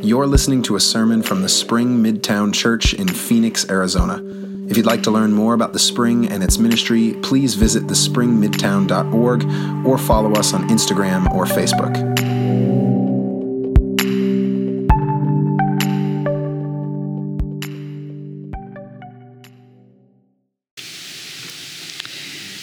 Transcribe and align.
You're 0.00 0.28
listening 0.28 0.62
to 0.62 0.76
a 0.76 0.80
sermon 0.80 1.22
from 1.22 1.42
the 1.42 1.48
Spring 1.48 2.00
Midtown 2.00 2.54
Church 2.54 2.94
in 2.94 3.08
Phoenix, 3.08 3.68
Arizona. 3.68 4.22
If 4.70 4.76
you'd 4.76 4.86
like 4.86 5.02
to 5.02 5.10
learn 5.10 5.32
more 5.32 5.54
about 5.54 5.72
the 5.72 5.80
Spring 5.80 6.30
and 6.30 6.40
its 6.40 6.56
ministry, 6.56 7.14
please 7.20 7.56
visit 7.56 7.82
thespringmidtown.org 7.88 9.84
or 9.84 9.98
follow 9.98 10.34
us 10.34 10.54
on 10.54 10.68
Instagram 10.68 11.28
or 11.34 11.46
Facebook. 11.46 11.94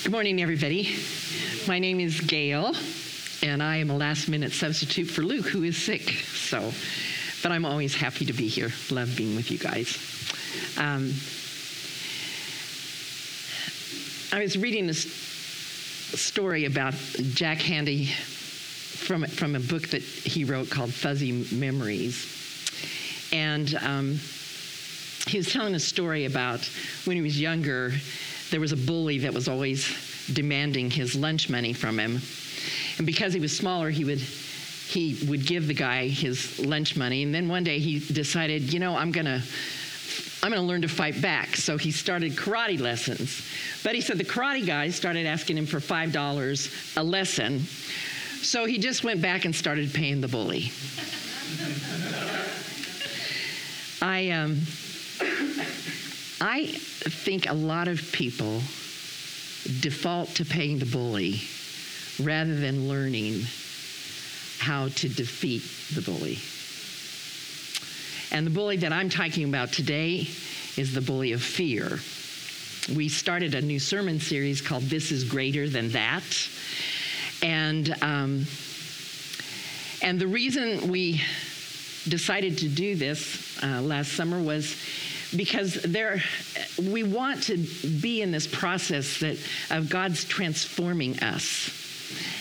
Good 0.04 0.12
morning, 0.14 0.42
everybody. 0.42 0.96
My 1.68 1.80
name 1.80 2.00
is 2.00 2.22
Gayle, 2.22 2.74
and 3.44 3.62
I 3.62 3.76
am 3.78 3.90
a 3.90 3.98
last 3.98 4.30
minute 4.30 4.54
substitute 4.54 5.10
for 5.10 5.22
Luke, 5.22 5.48
who 5.48 5.64
is 5.64 5.76
sick. 5.76 6.10
So, 6.34 6.72
but 7.46 7.52
I'm 7.52 7.64
always 7.64 7.94
happy 7.94 8.26
to 8.26 8.34
be 8.34 8.48
here. 8.48 8.72
Love 8.90 9.16
being 9.16 9.36
with 9.36 9.52
you 9.52 9.60
guys. 9.60 10.00
Um, 10.80 11.14
I 14.34 14.42
was 14.42 14.58
reading 14.58 14.88
this 14.88 15.04
story 16.20 16.66
about 16.66 16.96
Jack 17.36 17.60
Handey 17.60 18.08
from, 18.08 19.26
from 19.26 19.56
a 19.56 19.60
book 19.60 19.90
that 19.90 20.02
he 20.02 20.44
wrote 20.44 20.72
called 20.72 20.92
Fuzzy 20.92 21.46
Memories. 21.56 23.30
And 23.32 23.76
um, 23.76 24.20
he 25.28 25.38
was 25.38 25.54
telling 25.54 25.76
a 25.76 25.80
story 25.80 26.26
about 26.26 26.68
when 27.04 27.16
he 27.16 27.22
was 27.22 27.40
younger, 27.40 27.94
there 28.50 28.60
was 28.60 28.72
a 28.72 28.78
bully 28.78 29.20
that 29.20 29.36
was 29.36 29.48
always 29.48 29.88
demanding 30.34 30.90
his 30.90 31.14
lunch 31.14 31.48
money 31.48 31.74
from 31.74 32.00
him. 32.00 32.22
And 32.98 33.06
because 33.06 33.34
he 33.34 33.40
was 33.40 33.56
smaller, 33.56 33.92
he 33.92 34.04
would 34.04 34.24
he 34.88 35.18
would 35.28 35.46
give 35.46 35.68
the 35.68 35.74
guy 35.74 36.08
his 36.08 36.60
lunch 36.60 36.96
money. 36.96 37.24
And 37.24 37.34
then 37.34 37.48
one 37.48 37.64
day 37.64 37.80
he 37.80 38.00
decided, 38.00 38.74
you 38.74 38.80
know, 38.80 38.96
I'm 38.96 39.12
gonna 39.12 39.42
I'm 40.44 40.52
gonna 40.52 40.62
learn 40.62 40.84
to 40.84 40.88
fight 40.88 41.22
back. 41.22 41.56
So 41.56 41.78
he 41.78 41.92
started 41.92 42.34
karate 42.34 42.80
lessons. 42.80 43.42
But 43.84 43.96
he 43.96 44.02
said 44.02 44.18
the 44.18 44.24
karate 44.24 44.66
guys 44.66 44.96
started 44.96 45.26
asking 45.26 45.58
him 45.58 45.66
for 45.66 45.80
five 45.80 46.12
dollars 46.12 46.72
a 46.98 47.04
lesson. 47.04 47.62
So 48.42 48.66
he 48.66 48.78
just 48.78 49.04
went 49.04 49.22
back 49.22 49.46
and 49.46 49.56
started 49.56 49.94
paying 49.94 50.22
the 50.22 50.28
bully. 50.28 50.72
I 54.02 54.30
um 54.30 54.62
I 56.42 56.68
think 56.68 57.50
a 57.50 57.54
lot 57.54 57.88
of 57.88 58.12
people 58.12 58.62
default 59.80 60.30
to 60.36 60.46
paying 60.46 60.78
the 60.78 60.86
bully 60.86 61.42
rather 62.20 62.56
than 62.56 62.88
learning 62.88 63.46
how 64.66 64.88
to 64.88 65.08
defeat 65.08 65.62
the 65.94 66.02
bully. 66.02 66.40
And 68.36 68.48
the 68.48 68.50
bully 68.50 68.78
that 68.78 68.92
I'm 68.92 69.10
talking 69.10 69.48
about 69.48 69.72
today 69.72 70.28
is 70.76 70.92
the 70.92 71.02
bully 71.02 71.34
of 71.34 71.44
fear. 71.44 72.00
We 72.96 73.08
started 73.08 73.54
a 73.54 73.62
new 73.62 73.78
sermon 73.78 74.20
series 74.20 74.62
called 74.62 74.82
This 74.84 75.12
is 75.12 75.24
Greater 75.24 75.70
Than 75.70 75.90
That. 75.92 76.24
And, 77.44 77.96
um, 78.02 78.48
and 80.02 80.20
the 80.20 80.26
reason 80.26 80.88
we 80.88 81.22
decided 82.10 82.58
to 82.58 82.68
do 82.68 82.96
this 82.96 83.62
uh, 83.62 83.82
last 83.82 84.14
summer 84.14 84.42
was 84.42 84.76
because 85.36 85.76
there 85.84 86.24
we 86.82 87.04
want 87.04 87.44
to 87.44 87.58
be 88.02 88.24
in 88.24 88.32
this 88.32 88.48
process 88.48 89.20
that 89.20 89.38
of 89.70 89.92
God's 89.92 90.24
transforming 90.26 91.20
us. 91.20 91.85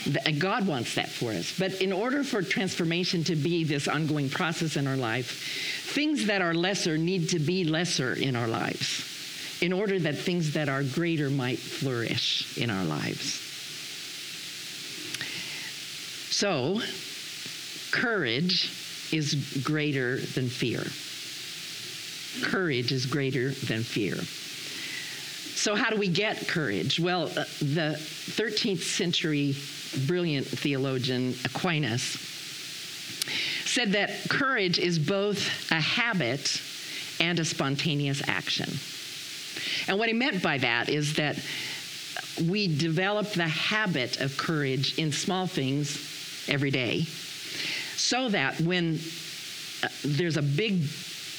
And 0.05 0.17
uh, 0.17 0.31
God 0.39 0.67
wants 0.67 0.95
that 0.95 1.09
for 1.09 1.31
us. 1.31 1.57
But 1.57 1.81
in 1.81 1.91
order 1.91 2.23
for 2.23 2.41
transformation 2.41 3.23
to 3.25 3.35
be 3.35 3.63
this 3.63 3.87
ongoing 3.87 4.29
process 4.29 4.77
in 4.77 4.87
our 4.87 4.97
life, 4.97 5.91
things 5.93 6.27
that 6.27 6.41
are 6.41 6.53
lesser 6.53 6.97
need 6.97 7.29
to 7.29 7.39
be 7.39 7.63
lesser 7.63 8.13
in 8.13 8.35
our 8.35 8.47
lives 8.47 9.11
in 9.61 9.71
order 9.71 9.97
that 9.99 10.17
things 10.17 10.53
that 10.53 10.67
are 10.67 10.83
greater 10.83 11.29
might 11.29 11.59
flourish 11.59 12.57
in 12.57 12.69
our 12.69 12.83
lives. 12.83 13.41
So, 16.29 16.81
courage 17.91 18.69
is 19.13 19.61
greater 19.63 20.17
than 20.17 20.49
fear 20.49 20.83
courage 22.41 22.91
is 22.91 23.05
greater 23.05 23.49
than 23.51 23.83
fear. 23.83 24.15
So, 25.55 25.73
how 25.73 25.89
do 25.89 25.95
we 25.95 26.09
get 26.09 26.47
courage? 26.49 26.99
Well, 26.99 27.27
uh, 27.27 27.45
the 27.59 27.95
13th 27.97 28.81
century 28.81 29.55
brilliant 30.05 30.45
theologian 30.45 31.33
Aquinas 31.45 32.01
said 33.63 33.93
that 33.93 34.11
courage 34.29 34.77
is 34.77 34.99
both 34.99 35.71
a 35.71 35.79
habit 35.79 36.61
and 37.21 37.39
a 37.39 37.45
spontaneous 37.45 38.21
action. 38.27 38.69
And 39.87 39.97
what 39.97 40.09
he 40.09 40.13
meant 40.13 40.43
by 40.43 40.57
that 40.57 40.89
is 40.89 41.15
that 41.15 41.37
we 42.49 42.67
develop 42.67 43.31
the 43.31 43.47
habit 43.47 44.19
of 44.19 44.35
courage 44.35 44.97
in 44.97 45.13
small 45.13 45.47
things 45.47 46.45
every 46.49 46.71
day 46.71 47.03
so 47.95 48.27
that 48.29 48.59
when 48.59 48.99
uh, 49.83 49.87
there's 50.03 50.35
a 50.35 50.41
big 50.41 50.83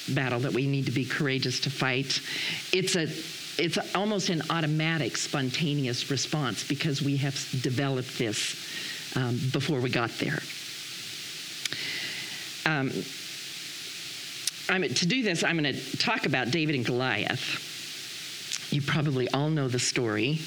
battle 0.09 0.41
that 0.41 0.53
we 0.53 0.66
need 0.66 0.87
to 0.87 0.93
be 0.93 1.05
courageous 1.05 1.60
to 1.60 1.71
fight. 1.71 2.21
It's 2.72 2.97
a 2.97 3.06
it's 3.59 3.78
almost 3.94 4.28
an 4.28 4.43
automatic, 4.50 5.17
spontaneous 5.17 6.11
response 6.11 6.67
because 6.67 7.03
we 7.03 7.17
have 7.19 7.34
developed 7.62 8.19
this 8.19 8.55
um, 9.17 9.41
before 9.53 9.81
we 9.81 9.91
got 9.91 10.11
there. 10.19 10.41
Um, 12.67 12.93
I'm, 14.69 14.83
to 14.83 15.06
do 15.06 15.22
this, 15.22 15.44
I'm 15.44 15.59
going 15.59 15.75
to 15.75 15.97
talk 15.97 16.27
about 16.27 16.50
David 16.50 16.75
and 16.75 16.84
Goliath. 16.84 18.69
You 18.72 18.83
probably 18.83 19.28
all 19.31 19.49
know 19.49 19.69
the 19.69 19.78
story. 19.78 20.41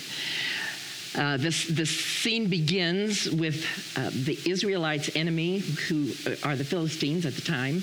Uh, 1.16 1.38
this, 1.38 1.66
this 1.66 1.90
scene 1.90 2.48
begins 2.48 3.30
with 3.30 3.66
uh, 3.98 4.10
the 4.14 4.38
Israelites' 4.46 5.10
enemy, 5.16 5.60
who 5.60 6.12
are 6.44 6.56
the 6.56 6.64
Philistines 6.66 7.26
at 7.26 7.34
the 7.34 7.42
time. 7.42 7.82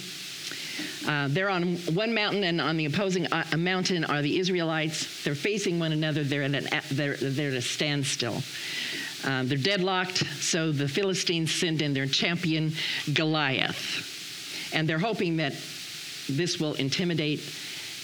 Uh, 1.06 1.28
they're 1.28 1.50
on 1.50 1.76
one 1.94 2.14
mountain, 2.14 2.44
and 2.44 2.60
on 2.60 2.76
the 2.76 2.86
opposing 2.86 3.26
uh, 3.32 3.44
mountain 3.56 4.04
are 4.04 4.22
the 4.22 4.38
Israelites. 4.38 5.24
They're 5.24 5.34
facing 5.34 5.78
one 5.78 5.92
another. 5.92 6.24
They're 6.24 6.42
at, 6.42 6.54
an, 6.54 6.68
they're, 6.90 7.16
they're 7.16 7.50
at 7.50 7.56
a 7.56 7.62
standstill. 7.62 8.42
Um, 9.24 9.48
they're 9.48 9.58
deadlocked, 9.58 10.18
so 10.40 10.72
the 10.72 10.88
Philistines 10.88 11.52
send 11.52 11.82
in 11.82 11.94
their 11.94 12.06
champion, 12.06 12.72
Goliath. 13.12 14.70
And 14.72 14.88
they're 14.88 14.98
hoping 14.98 15.38
that 15.38 15.52
this 16.28 16.58
will 16.60 16.74
intimidate 16.74 17.40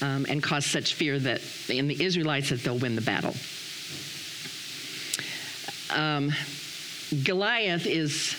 um, 0.01 0.25
and 0.27 0.41
cause 0.41 0.65
such 0.65 0.95
fear 0.95 1.19
that 1.19 1.41
in 1.69 1.87
the 1.87 2.03
Israelites 2.03 2.49
that 2.49 2.63
they'll 2.63 2.77
win 2.77 2.95
the 2.95 3.01
battle. 3.01 3.35
Um, 5.95 6.33
Goliath 7.23 7.85
is 7.85 8.35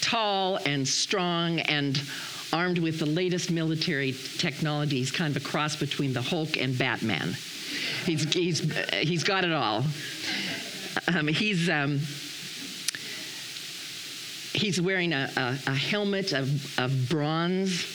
tall 0.00 0.58
and 0.66 0.86
strong 0.86 1.60
and 1.60 2.00
armed 2.52 2.78
with 2.78 2.98
the 2.98 3.06
latest 3.06 3.50
military 3.50 4.12
technology. 4.38 4.98
He's 4.98 5.10
kind 5.10 5.34
of 5.34 5.42
a 5.42 5.46
cross 5.46 5.76
between 5.76 6.12
the 6.12 6.22
Hulk 6.22 6.56
and 6.56 6.76
Batman. 6.76 7.36
He's, 8.04 8.32
he's, 8.32 8.60
he's 8.94 9.24
got 9.24 9.44
it 9.44 9.52
all. 9.52 9.84
Um, 11.06 11.28
he's, 11.28 11.68
um, 11.68 12.00
he's 14.52 14.80
wearing 14.80 15.12
a, 15.12 15.30
a, 15.36 15.58
a 15.68 15.74
helmet 15.74 16.32
of, 16.32 16.78
of 16.78 17.08
bronze. 17.08 17.86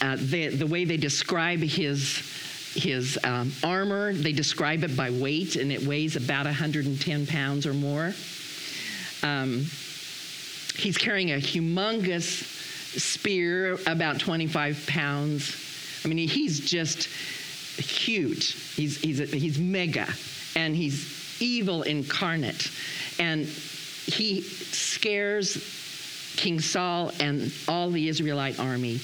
Uh, 0.00 0.16
they, 0.18 0.48
the 0.48 0.66
way 0.66 0.84
they 0.84 0.96
describe 0.96 1.60
his, 1.60 2.72
his 2.74 3.18
um, 3.24 3.52
armor, 3.62 4.12
they 4.12 4.32
describe 4.32 4.84
it 4.84 4.96
by 4.96 5.10
weight, 5.10 5.56
and 5.56 5.72
it 5.72 5.82
weighs 5.82 6.16
about 6.16 6.46
110 6.46 7.26
pounds 7.26 7.66
or 7.66 7.74
more. 7.74 8.12
Um, 9.22 9.66
he's 10.76 10.98
carrying 10.98 11.32
a 11.32 11.36
humongous 11.36 12.61
spear, 12.98 13.78
about 13.86 14.18
25 14.20 14.86
pounds. 14.86 16.02
I 16.04 16.08
mean, 16.08 16.28
he's 16.28 16.60
just 16.60 17.08
huge. 17.78 18.54
He's, 18.74 18.98
he's, 18.98 19.18
he's 19.18 19.58
mega, 19.58 20.08
and 20.56 20.74
he's 20.76 21.40
evil 21.40 21.82
incarnate. 21.82 22.70
And 23.18 23.46
he 23.46 24.42
scares 24.42 25.54
King 26.36 26.60
Saul 26.60 27.12
and 27.20 27.52
all 27.68 27.90
the 27.90 28.08
Israelite 28.08 28.58
army 28.58 29.00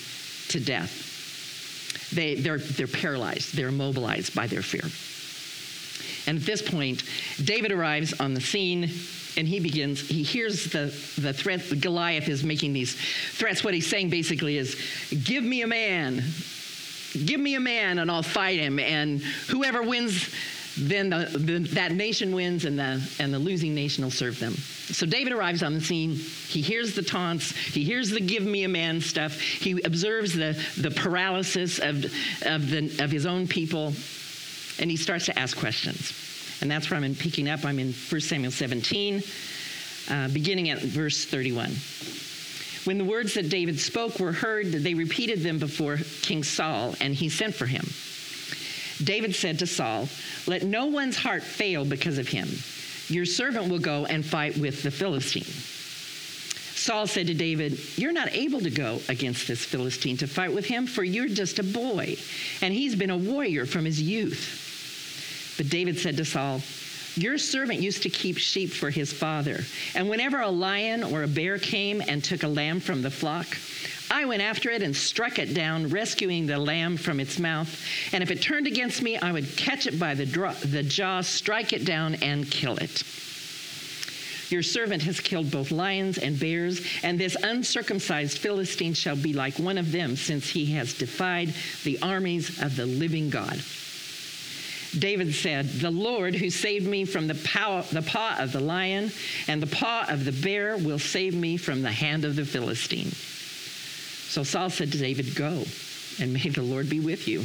to 0.49 0.61
death. 0.61 2.11
They, 2.15 2.37
they're, 2.37 2.59
they're 2.59 2.87
paralyzed, 2.87 3.55
they're 3.55 3.69
immobilized 3.69 4.35
by 4.35 4.47
their 4.47 4.63
fear. 4.63 4.89
And 6.27 6.39
at 6.39 6.45
this 6.45 6.63
point, 6.63 7.05
David 7.43 7.73
arrives 7.73 8.19
on 8.21 8.35
the 8.35 8.41
scene 8.41 8.91
and 9.39 9.47
he 9.47 9.61
begins, 9.61 10.01
he 10.01 10.25
hears 10.25 10.65
the, 10.65 10.87
the 11.17 11.33
threat, 11.33 11.63
Goliath 11.81 12.29
is 12.29 12.43
making 12.43 12.73
these 12.73 12.97
threats. 13.33 13.63
What 13.63 13.73
he's 13.73 13.87
saying 13.87 14.11
basically 14.11 14.59
is, 14.59 14.77
give 15.25 15.45
me 15.45 15.63
a 15.63 15.67
man. 15.67 16.25
Give 17.25 17.41
me 17.41 17.55
a 17.55 17.61
man 17.61 18.01
and 18.01 18.11
I'll 18.11 18.25
fight 18.25 18.59
him. 18.59 18.81
And 18.81 19.23
whoever 19.49 19.81
wins 19.83 20.29
then 20.77 21.11
the, 21.11 21.31
the, 21.39 21.59
that 21.75 21.93
nation 21.93 22.35
wins 22.35 22.65
and 22.65 22.79
the, 22.79 23.09
and 23.19 23.33
the 23.33 23.39
losing 23.39 23.75
nation 23.75 24.05
will 24.05 24.11
serve 24.11 24.39
them. 24.39 24.55
So 24.55 25.07
David 25.07 25.33
arrives 25.33 25.63
on 25.63 25.75
the 25.75 25.81
scene. 25.81 26.11
He 26.15 26.61
hears 26.61 26.95
the 26.95 27.03
taunts. 27.03 27.53
He 27.53 27.85
hears 27.85 28.11
the 28.11 28.21
give 28.21 28.45
me 28.45 28.65
a 28.65 28.69
man 28.69 29.01
stuff. 29.01 29.41
He 29.41 29.81
observes 29.85 30.35
the, 30.35 30.61
the 30.77 30.91
paralysis 30.91 31.79
of, 31.79 32.05
of, 32.43 32.71
the, 32.71 32.97
of 33.03 33.11
his 33.11 33.25
own 33.25 33.47
people. 33.47 33.93
And 34.81 34.91
he 34.91 34.97
starts 34.97 35.27
to 35.27 35.39
ask 35.39 35.57
questions. 35.57 36.28
And 36.61 36.71
that's 36.71 36.91
where 36.91 36.97
I'm 36.97 37.05
in 37.05 37.15
picking 37.15 37.49
up. 37.49 37.65
I'm 37.65 37.79
in 37.79 37.93
1 37.93 38.21
Samuel 38.21 38.51
17, 38.51 39.23
uh, 40.11 40.29
beginning 40.29 40.71
at 40.71 40.79
verse 40.81 41.25
31. 41.25 41.71
When 42.85 42.99
the 42.99 43.05
words 43.05 43.35
that 43.35 43.49
David 43.49 43.79
spoke 43.79 44.19
were 44.19 44.33
heard, 44.33 44.73
they 44.73 44.95
repeated 44.95 45.43
them 45.43 45.59
before 45.59 45.99
King 46.23 46.43
Saul, 46.43 46.95
and 47.01 47.15
he 47.15 47.29
sent 47.29 47.55
for 47.55 47.67
him. 47.67 47.87
David 49.05 49.35
said 49.35 49.59
to 49.61 49.67
Saul, 49.67 50.09
Let 50.47 50.63
no 50.65 50.87
one's 50.87 51.17
heart 51.17 51.43
fail 51.43 51.85
because 51.85 52.19
of 52.19 52.29
him. 52.29 52.49
Your 53.09 53.25
servant 53.25 53.69
will 53.69 53.79
go 53.79 54.07
and 54.07 54.25
fight 54.25 54.57
with 54.57 54.83
the 54.83 54.91
Philistine. 54.91 55.45
Saul 55.45 57.07
said 57.07 57.27
to 57.27 57.35
David, 57.35 57.79
You're 57.97 58.13
not 58.13 58.33
able 58.33 58.61
to 58.61 58.71
go 58.71 59.01
against 59.09 59.47
this 59.47 59.65
Philistine 59.65 60.17
to 60.19 60.27
fight 60.27 60.53
with 60.53 60.65
him, 60.65 60.87
for 60.87 61.05
you're 61.05 61.29
just 61.29 61.59
a 61.59 61.63
boy, 61.63 62.17
and 62.63 62.73
he's 62.73 62.97
been 62.97 63.11
a 63.11 63.17
warrior 63.17 63.67
from 63.67 63.85
his 63.85 64.01
youth. 64.01 64.68
But 65.59 65.69
David 65.69 65.99
said 65.99 66.17
to 66.17 66.25
Saul, 66.25 66.63
Your 67.17 67.37
servant 67.37 67.83
used 67.83 68.05
to 68.05 68.09
keep 68.09 68.39
sheep 68.39 68.71
for 68.71 68.91
his 68.91 69.13
father, 69.13 69.65
and 69.95 70.09
whenever 70.09 70.41
a 70.41 70.49
lion 70.49 71.03
or 71.03 71.25
a 71.25 71.29
bear 71.29 71.59
came 71.59 72.01
and 72.07 72.25
took 72.25 72.45
a 72.45 72.49
lamb 72.49 72.81
from 72.81 73.03
the 73.03 73.11
flock, 73.11 73.59
I 74.11 74.25
went 74.25 74.41
after 74.41 74.71
it 74.71 74.83
and 74.83 74.97
struck 74.97 75.39
it 75.39 75.53
down, 75.53 75.89
rescuing 75.89 76.47
the 76.47 76.59
lamb 76.59 76.97
from 76.97 77.21
its 77.21 77.39
mouth. 77.39 77.69
And 78.13 78.23
if 78.23 78.31
it 78.31 78.41
turned 78.41 78.67
against 78.67 79.03
me, 79.03 79.19
I 79.19 79.33
would 79.33 79.57
catch 79.57 79.87
it 79.87 79.99
by 79.99 80.15
the, 80.15 80.25
draw, 80.25 80.53
the 80.53 80.83
jaw, 80.83 81.21
strike 81.21 81.73
it 81.73 81.85
down, 81.85 82.15
and 82.17 82.51
kill 82.51 82.77
it. 82.79 83.03
Your 84.51 84.63
servant 84.63 85.03
has 85.03 85.21
killed 85.21 85.51
both 85.51 85.71
lions 85.71 86.17
and 86.17 86.39
bears, 86.39 86.81
and 87.03 87.19
this 87.19 87.37
uncircumcised 87.43 88.39
Philistine 88.39 88.95
shall 88.95 89.17
be 89.17 89.35
like 89.35 89.59
one 89.59 89.77
of 89.77 89.93
them, 89.93 90.17
since 90.17 90.49
he 90.49 90.67
has 90.73 90.95
defied 90.95 91.53
the 91.85 92.01
armies 92.01 92.63
of 92.63 92.77
the 92.77 92.87
living 92.87 93.29
God. 93.29 93.61
David 94.99 95.35
said, 95.35 95.69
The 95.69 95.91
Lord 95.91 96.35
who 96.35 96.51
saved 96.51 96.87
me 96.87 97.05
from 97.05 97.27
the, 97.27 97.35
pow- 97.35 97.83
the 97.83 98.03
paw 98.03 98.37
of 98.39 98.53
the 98.53 98.61
lion 98.61 99.13
and 99.47 99.63
the 99.63 99.67
paw 99.67 100.07
of 100.09 100.25
the 100.25 100.33
bear 100.33 100.77
will 100.77 100.99
save 100.99 101.35
me 101.35 101.57
from 101.57 101.83
the 101.83 101.93
hand 101.93 102.25
of 102.25 102.37
the 102.37 102.45
Philistine. 102.45 103.11
So 103.11 104.43
Saul 104.43 104.71
said 104.71 104.93
to 104.93 104.99
David, 104.99 105.35
Go, 105.35 105.65
and 106.21 106.33
may 106.33 106.49
the 106.49 106.63
Lord 106.63 106.89
be 106.89 107.01
with 107.01 107.29
you. 107.29 107.45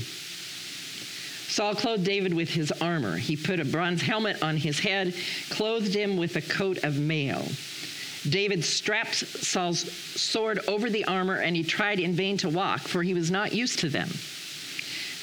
Saul 1.54 1.76
clothed 1.76 2.04
David 2.04 2.34
with 2.34 2.50
his 2.50 2.72
armor. 2.72 3.16
He 3.16 3.36
put 3.36 3.60
a 3.60 3.66
bronze 3.66 4.02
helmet 4.02 4.42
on 4.42 4.58
his 4.58 4.80
head, 4.80 5.14
clothed 5.50 5.94
him 5.94 6.18
with 6.18 6.36
a 6.36 6.42
coat 6.42 6.84
of 6.84 6.98
mail. 6.98 7.48
David 8.28 8.64
strapped 8.64 9.16
Saul's 9.16 9.92
sword 9.92 10.60
over 10.68 10.90
the 10.90 11.06
armor, 11.06 11.36
and 11.36 11.56
he 11.56 11.64
tried 11.64 12.00
in 12.00 12.14
vain 12.14 12.38
to 12.38 12.50
walk, 12.50 12.82
for 12.82 13.04
he 13.04 13.14
was 13.14 13.30
not 13.30 13.54
used 13.54 13.80
to 13.80 13.90
them. 13.90 14.10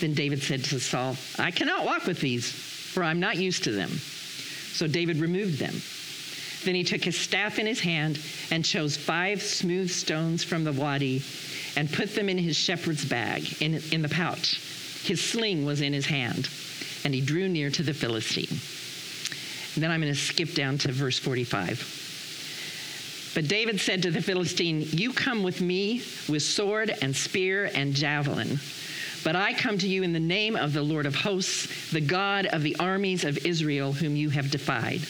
Then 0.00 0.14
David 0.14 0.43
said 0.43 0.64
to 0.64 0.81
Saul, 0.81 1.17
I 1.38 1.50
cannot 1.50 1.85
walk 1.85 2.06
with 2.06 2.20
these, 2.20 2.50
for 2.50 3.05
I'm 3.05 3.20
not 3.20 3.37
used 3.37 3.64
to 3.64 3.73
them. 3.73 3.91
So 3.91 4.87
David 4.87 5.19
removed 5.19 5.58
them. 5.58 5.75
Then 6.64 6.75
he 6.75 6.85
took 6.85 7.05
his 7.05 7.19
staff 7.19 7.58
in 7.58 7.67
his 7.67 7.81
hand 7.81 8.19
and 8.50 8.64
chose 8.64 8.97
five 8.97 9.43
smooth 9.43 9.91
stones 9.91 10.43
from 10.43 10.64
the 10.64 10.73
wadi 10.73 11.23
and 11.76 11.93
put 11.93 12.14
them 12.14 12.29
in 12.29 12.38
his 12.38 12.56
shepherd's 12.56 13.05
bag, 13.05 13.62
in, 13.62 13.81
in 13.93 14.02
the 14.02 14.08
pouch. 14.08 14.61
His 15.05 15.23
sling 15.23 15.64
was 15.64 15.81
in 15.81 15.93
his 15.93 16.06
hand, 16.06 16.49
and 17.05 17.14
he 17.14 17.20
drew 17.20 17.49
near 17.49 17.70
to 17.70 17.82
the 17.82 17.94
Philistine. 17.94 18.58
And 19.75 19.82
then 19.82 19.91
I'm 19.91 20.00
going 20.00 20.12
to 20.12 20.19
skip 20.19 20.55
down 20.55 20.79
to 20.79 20.93
verse 20.93 21.19
45. 21.19 23.32
But 23.35 23.49
David 23.49 23.81
said 23.81 24.02
to 24.02 24.11
the 24.11 24.20
Philistine, 24.20 24.87
You 24.91 25.12
come 25.12 25.43
with 25.43 25.61
me 25.61 26.02
with 26.29 26.43
sword 26.43 26.93
and 27.00 27.14
spear 27.14 27.70
and 27.75 27.94
javelin. 27.94 28.58
But 29.22 29.37
I 29.37 29.52
come 29.52 29.78
to 29.78 29.88
you 29.88 30.02
in 30.02 30.12
the 30.12 30.20
name 30.20 30.56
of 30.56 30.72
the 30.72 30.82
Lord 30.82 31.06
of 31.06 31.14
hosts, 31.14 31.90
the 31.90 32.00
God 32.00 32.46
of 32.46 32.62
the 32.62 32.76
armies 32.81 33.25
of 33.25 33.44
Israel, 33.46 33.93
whom 33.93 34.17
you 34.17 34.31
have 34.31 34.50
defied. 34.50 35.00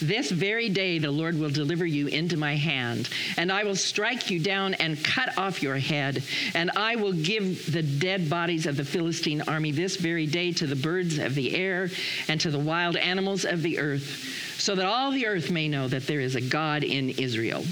This 0.00 0.30
very 0.30 0.68
day 0.68 0.98
the 0.98 1.10
Lord 1.10 1.36
will 1.36 1.50
deliver 1.50 1.84
you 1.84 2.06
into 2.06 2.36
my 2.36 2.54
hand, 2.54 3.08
and 3.36 3.50
I 3.50 3.64
will 3.64 3.74
strike 3.74 4.30
you 4.30 4.38
down 4.38 4.74
and 4.74 5.02
cut 5.02 5.36
off 5.36 5.60
your 5.60 5.76
head, 5.76 6.22
and 6.54 6.70
I 6.76 6.94
will 6.94 7.12
give 7.12 7.72
the 7.72 7.82
dead 7.82 8.30
bodies 8.30 8.66
of 8.66 8.76
the 8.76 8.84
Philistine 8.84 9.42
army 9.42 9.72
this 9.72 9.96
very 9.96 10.26
day 10.26 10.52
to 10.52 10.66
the 10.68 10.76
birds 10.76 11.18
of 11.18 11.34
the 11.34 11.56
air 11.56 11.90
and 12.28 12.40
to 12.42 12.50
the 12.50 12.58
wild 12.58 12.96
animals 12.96 13.44
of 13.44 13.62
the 13.62 13.80
earth, 13.80 14.56
so 14.58 14.76
that 14.76 14.86
all 14.86 15.10
the 15.10 15.26
earth 15.26 15.50
may 15.50 15.68
know 15.68 15.88
that 15.88 16.06
there 16.06 16.20
is 16.20 16.36
a 16.36 16.40
God 16.40 16.84
in 16.84 17.10
Israel. 17.10 17.64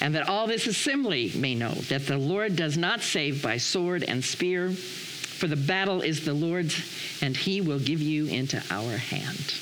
And 0.00 0.14
that 0.14 0.28
all 0.28 0.46
this 0.46 0.66
assembly 0.66 1.30
may 1.34 1.54
know 1.54 1.72
that 1.72 2.06
the 2.06 2.16
Lord 2.16 2.56
does 2.56 2.78
not 2.78 3.02
save 3.02 3.42
by 3.42 3.58
sword 3.58 4.02
and 4.02 4.24
spear, 4.24 4.70
for 4.70 5.46
the 5.46 5.56
battle 5.56 6.00
is 6.00 6.24
the 6.24 6.32
Lord's, 6.32 6.74
and 7.22 7.36
he 7.36 7.60
will 7.60 7.78
give 7.78 8.00
you 8.00 8.26
into 8.26 8.62
our 8.70 8.96
hand. 8.96 9.54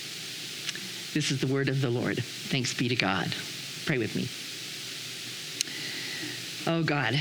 This 1.15 1.31
is 1.33 1.41
the 1.41 1.47
word 1.49 1.69
of 1.69 1.81
the 1.81 1.91
Lord. 1.91 2.23
Thanks 2.23 2.75
be 2.75 2.89
to 2.89 2.97
God. 2.97 3.35
Pray 3.87 3.99
with 3.99 4.15
me. 4.15 4.29
Oh 6.71 6.83
God, 6.83 7.19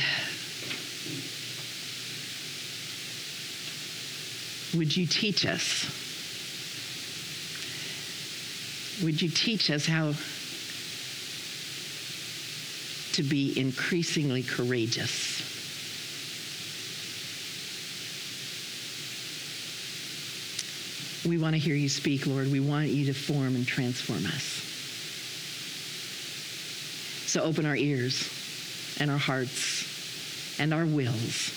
would 4.77 4.95
you 4.95 5.07
teach 5.07 5.45
us? 5.45 5.85
Would 9.03 9.21
you 9.21 9.29
teach 9.29 9.71
us 9.71 9.85
how 9.85 10.13
to 13.17 13.23
be 13.23 13.59
increasingly 13.59 14.43
courageous? 14.43 15.41
We 21.27 21.39
want 21.39 21.55
to 21.55 21.59
hear 21.59 21.73
you 21.73 21.89
speak, 21.89 22.27
Lord. 22.27 22.51
We 22.51 22.59
want 22.59 22.89
you 22.89 23.07
to 23.07 23.13
form 23.13 23.55
and 23.55 23.65
transform 23.65 24.23
us. 24.27 24.43
So 27.25 27.41
open 27.41 27.65
our 27.65 27.75
ears 27.75 28.29
and 28.99 29.09
our 29.09 29.17
hearts 29.17 30.59
and 30.59 30.71
our 30.71 30.85
wills 30.85 31.53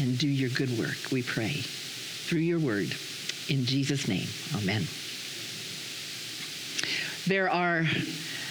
and 0.00 0.16
do 0.18 0.26
your 0.26 0.48
good 0.48 0.78
work, 0.78 0.96
we 1.12 1.22
pray, 1.22 1.52
through 1.52 2.40
your 2.40 2.58
word. 2.58 2.96
In 3.50 3.66
Jesus' 3.66 4.08
name, 4.08 4.28
amen. 4.56 4.86
There 7.26 7.50
are 7.50 7.86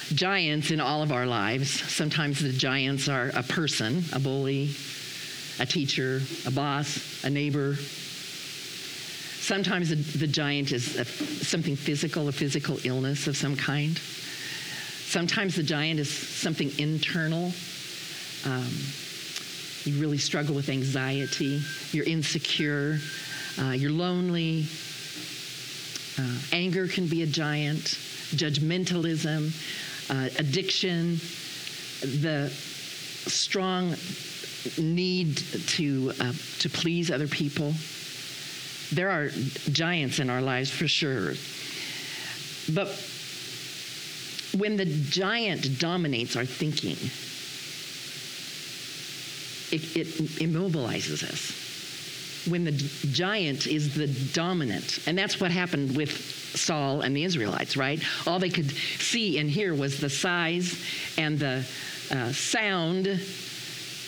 giants 0.08 0.70
in 0.70 0.80
all 0.80 1.02
of 1.02 1.12
our 1.12 1.26
lives. 1.26 1.70
Sometimes 1.70 2.40
the 2.40 2.52
giants 2.52 3.08
are 3.08 3.30
a 3.34 3.42
person, 3.42 4.04
a 4.12 4.18
bully, 4.18 4.70
a 5.58 5.66
teacher, 5.66 6.22
a 6.46 6.50
boss, 6.50 7.22
a 7.24 7.30
neighbor, 7.30 7.76
Sometimes 9.42 9.88
the, 9.88 9.96
the 9.96 10.28
giant 10.28 10.70
is 10.70 10.96
a, 10.96 11.04
something 11.04 11.74
physical, 11.74 12.28
a 12.28 12.32
physical 12.32 12.78
illness 12.84 13.26
of 13.26 13.36
some 13.36 13.56
kind. 13.56 13.98
Sometimes 13.98 15.56
the 15.56 15.64
giant 15.64 15.98
is 15.98 16.08
something 16.08 16.70
internal. 16.78 17.52
Um, 18.44 18.70
you 19.82 20.00
really 20.00 20.18
struggle 20.18 20.54
with 20.54 20.68
anxiety. 20.68 21.60
You're 21.90 22.04
insecure. 22.04 23.00
Uh, 23.60 23.72
you're 23.72 23.90
lonely. 23.90 24.66
Uh, 26.16 26.38
anger 26.52 26.86
can 26.86 27.08
be 27.08 27.22
a 27.24 27.26
giant. 27.26 27.98
Judgmentalism, 28.36 29.50
uh, 30.12 30.28
addiction, 30.38 31.16
the 32.22 32.48
strong 33.26 33.96
need 34.78 35.36
to 35.36 36.12
uh, 36.20 36.32
to 36.60 36.68
please 36.68 37.10
other 37.10 37.26
people 37.26 37.74
there 38.92 39.10
are 39.10 39.28
giants 39.70 40.18
in 40.18 40.28
our 40.28 40.42
lives 40.42 40.70
for 40.70 40.86
sure. 40.86 41.32
But 42.74 42.88
when 44.56 44.76
the 44.76 44.84
giant 44.84 45.78
dominates 45.78 46.36
our 46.36 46.44
thinking, 46.44 46.98
it, 49.72 49.96
it 49.96 50.06
immobilizes 50.40 51.22
us. 51.24 51.71
When 52.48 52.64
the 52.64 52.72
giant 52.72 53.66
is 53.66 53.94
the 53.94 54.08
dominant, 54.32 55.00
and 55.06 55.16
that's 55.16 55.40
what 55.40 55.50
happened 55.50 55.96
with 55.96 56.10
Saul 56.56 57.02
and 57.02 57.16
the 57.16 57.24
Israelites, 57.24 57.76
right? 57.76 58.02
All 58.26 58.38
they 58.38 58.50
could 58.50 58.70
see 58.70 59.38
and 59.38 59.48
hear 59.48 59.74
was 59.74 60.00
the 60.00 60.10
size 60.10 60.82
and 61.16 61.38
the 61.38 61.64
uh, 62.10 62.32
sound 62.32 63.06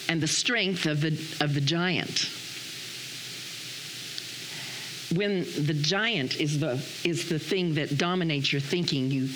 and 0.08 0.20
the 0.20 0.26
strength 0.26 0.86
of 0.86 1.00
the, 1.00 1.12
of 1.40 1.54
the 1.54 1.60
giant 1.60 2.28
when 5.14 5.44
the 5.66 5.74
giant 5.74 6.40
is 6.40 6.58
the 6.58 6.72
is 7.04 7.28
the 7.28 7.38
thing 7.38 7.74
that 7.74 7.96
dominates 7.98 8.52
your 8.52 8.60
thinking, 8.60 9.10
you 9.10 9.28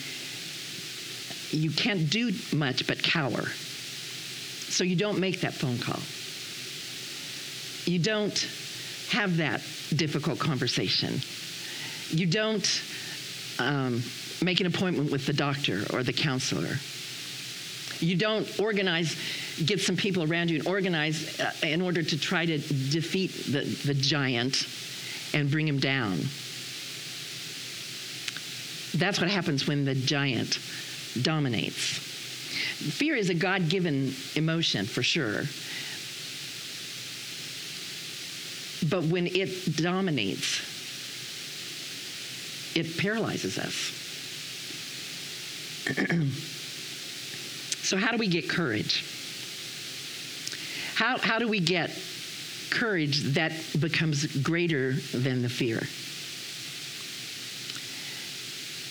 you 1.51 1.71
can't 1.71 2.11
do 2.11 2.33
much 2.53 2.87
but 2.87 3.03
cower. 3.03 3.47
So 4.69 4.85
you 4.85 4.97
don't 4.97 5.19
make 5.19 5.41
that 5.41 5.55
phone 5.55 5.79
call. 5.79 6.01
You 7.91 7.99
don't 7.99 8.37
have 9.11 9.37
that 9.39 9.61
difficult 9.95 10.39
conversation. 10.39 11.21
You 12.11 12.27
don't 12.27 12.83
um, 13.59 14.03
make 14.43 14.61
an 14.61 14.67
appointment 14.67 15.11
with 15.11 15.27
the 15.27 15.33
doctor 15.33 15.85
or 15.93 16.03
the 16.03 16.13
counselor. 16.13 16.77
You 18.01 18.17
don't 18.17 18.61
organize, 18.61 19.17
get 19.65 19.81
some 19.81 19.97
people 19.97 20.23
around 20.23 20.51
you 20.51 20.59
and 20.59 20.69
organize 20.69 21.41
uh, 21.41 21.53
in 21.63 21.83
order 21.83 22.03
to 22.03 22.19
try 22.19 22.47
to 22.47 22.59
defeat 22.59 23.31
the, 23.47 23.65
the 23.87 23.95
giant 23.95 24.69
and 25.35 25.51
bring 25.51 25.67
him 25.67 25.81
down. 25.81 26.19
That's 28.95 29.21
what 29.21 29.29
happens 29.29 29.67
when 29.67 29.85
the 29.85 29.95
giant 29.95 30.59
dominates. 31.23 31.77
Fear 31.77 33.17
is 33.17 33.31
a 33.31 33.35
God 33.35 33.69
given 33.69 34.15
emotion 34.35 34.87
for 34.87 35.03
sure. 35.03 35.43
But 38.89 39.05
when 39.05 39.27
it 39.27 39.77
dominates, 39.77 40.63
it 42.77 42.97
paralyzes 42.99 43.59
us. 43.59 43.75
so, 47.83 47.97
how 47.97 48.13
do 48.13 48.19
we 48.19 48.29
get 48.29 48.49
courage? 48.49 49.05
How, 50.95 51.19
how 51.19 51.39
do 51.39 51.49
we 51.49 51.61
get 51.61 51.91
courage 52.71 53.23
that 53.35 53.53
becomes 53.79 54.27
greater 54.43 54.93
than 54.93 55.43
the 55.43 55.49
fear? 55.49 55.81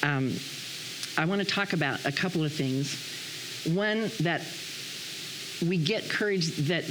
Um, 0.03 0.33
I 1.17 1.25
want 1.25 1.41
to 1.41 1.47
talk 1.47 1.73
about 1.73 2.05
a 2.05 2.11
couple 2.11 2.43
of 2.43 2.53
things. 2.53 2.95
One, 3.65 4.09
that 4.21 4.41
we 5.67 5.77
get 5.77 6.09
courage 6.09 6.55
that 6.67 6.85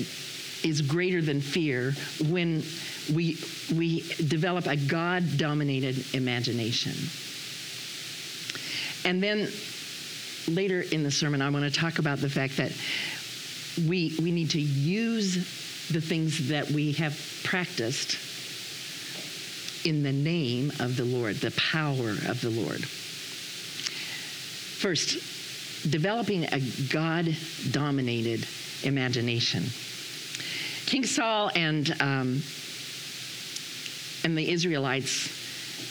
is 0.65 0.83
greater 0.83 1.23
than 1.23 1.41
fear 1.41 1.95
when 2.29 2.63
we, 3.15 3.39
we 3.75 4.01
develop 4.27 4.67
a 4.67 4.77
God 4.77 5.39
dominated 5.39 6.05
imagination. 6.15 6.95
And 9.05 9.23
then 9.23 9.49
later 10.49 10.81
in 10.81 11.03
the 11.03 11.11
sermon, 11.11 11.43
I 11.43 11.51
want 11.51 11.65
to 11.65 11.71
talk 11.71 11.99
about 11.99 12.19
the 12.19 12.29
fact 12.29 12.57
that 12.57 12.73
we, 13.89 14.15
we 14.21 14.31
need 14.33 14.51
to 14.51 14.61
use 14.61 15.35
the 15.89 16.01
things 16.01 16.49
that 16.49 16.71
we 16.71 16.93
have 16.93 17.21
practiced 17.45 18.17
in 19.87 20.03
the 20.03 20.13
name 20.13 20.73
of 20.81 20.97
the 20.97 21.05
Lord, 21.05 21.37
the 21.37 21.53
power 21.53 22.11
of 22.11 22.41
the 22.41 22.51
Lord. 22.51 22.85
First, 24.77 25.91
developing 25.91 26.45
a 26.45 26.61
God 26.91 27.37
dominated 27.71 28.47
imagination. 28.83 29.65
King 30.87 31.05
Saul 31.05 31.51
and, 31.55 31.95
um, 32.01 32.43
and 34.27 34.37
the 34.37 34.51
Israelites 34.51 35.29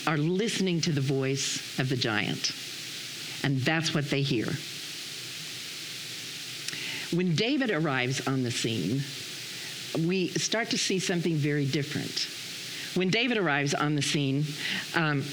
are 0.06 0.18
listening 0.18 0.82
to 0.82 0.92
the 0.92 1.00
voice 1.00 1.80
of 1.80 1.88
the 1.88 1.96
giant, 1.96 2.52
and 3.44 3.62
that's 3.62 3.94
what 3.94 4.10
they 4.10 4.22
hear. 4.22 4.48
When 7.16 7.34
David 7.34 7.72
arrives 7.72 8.28
on 8.28 8.44
the 8.44 8.52
scene, 8.52 9.02
we 10.06 10.28
start 10.32 10.72
to 10.72 10.78
see 10.78 11.00
something 11.00 11.36
very 11.36 11.66
different. 11.66 12.28
When 12.98 13.10
David 13.10 13.38
arrives 13.38 13.74
on 13.74 13.96
the 13.96 14.02
scene, 14.02 14.44
um, 14.96 15.24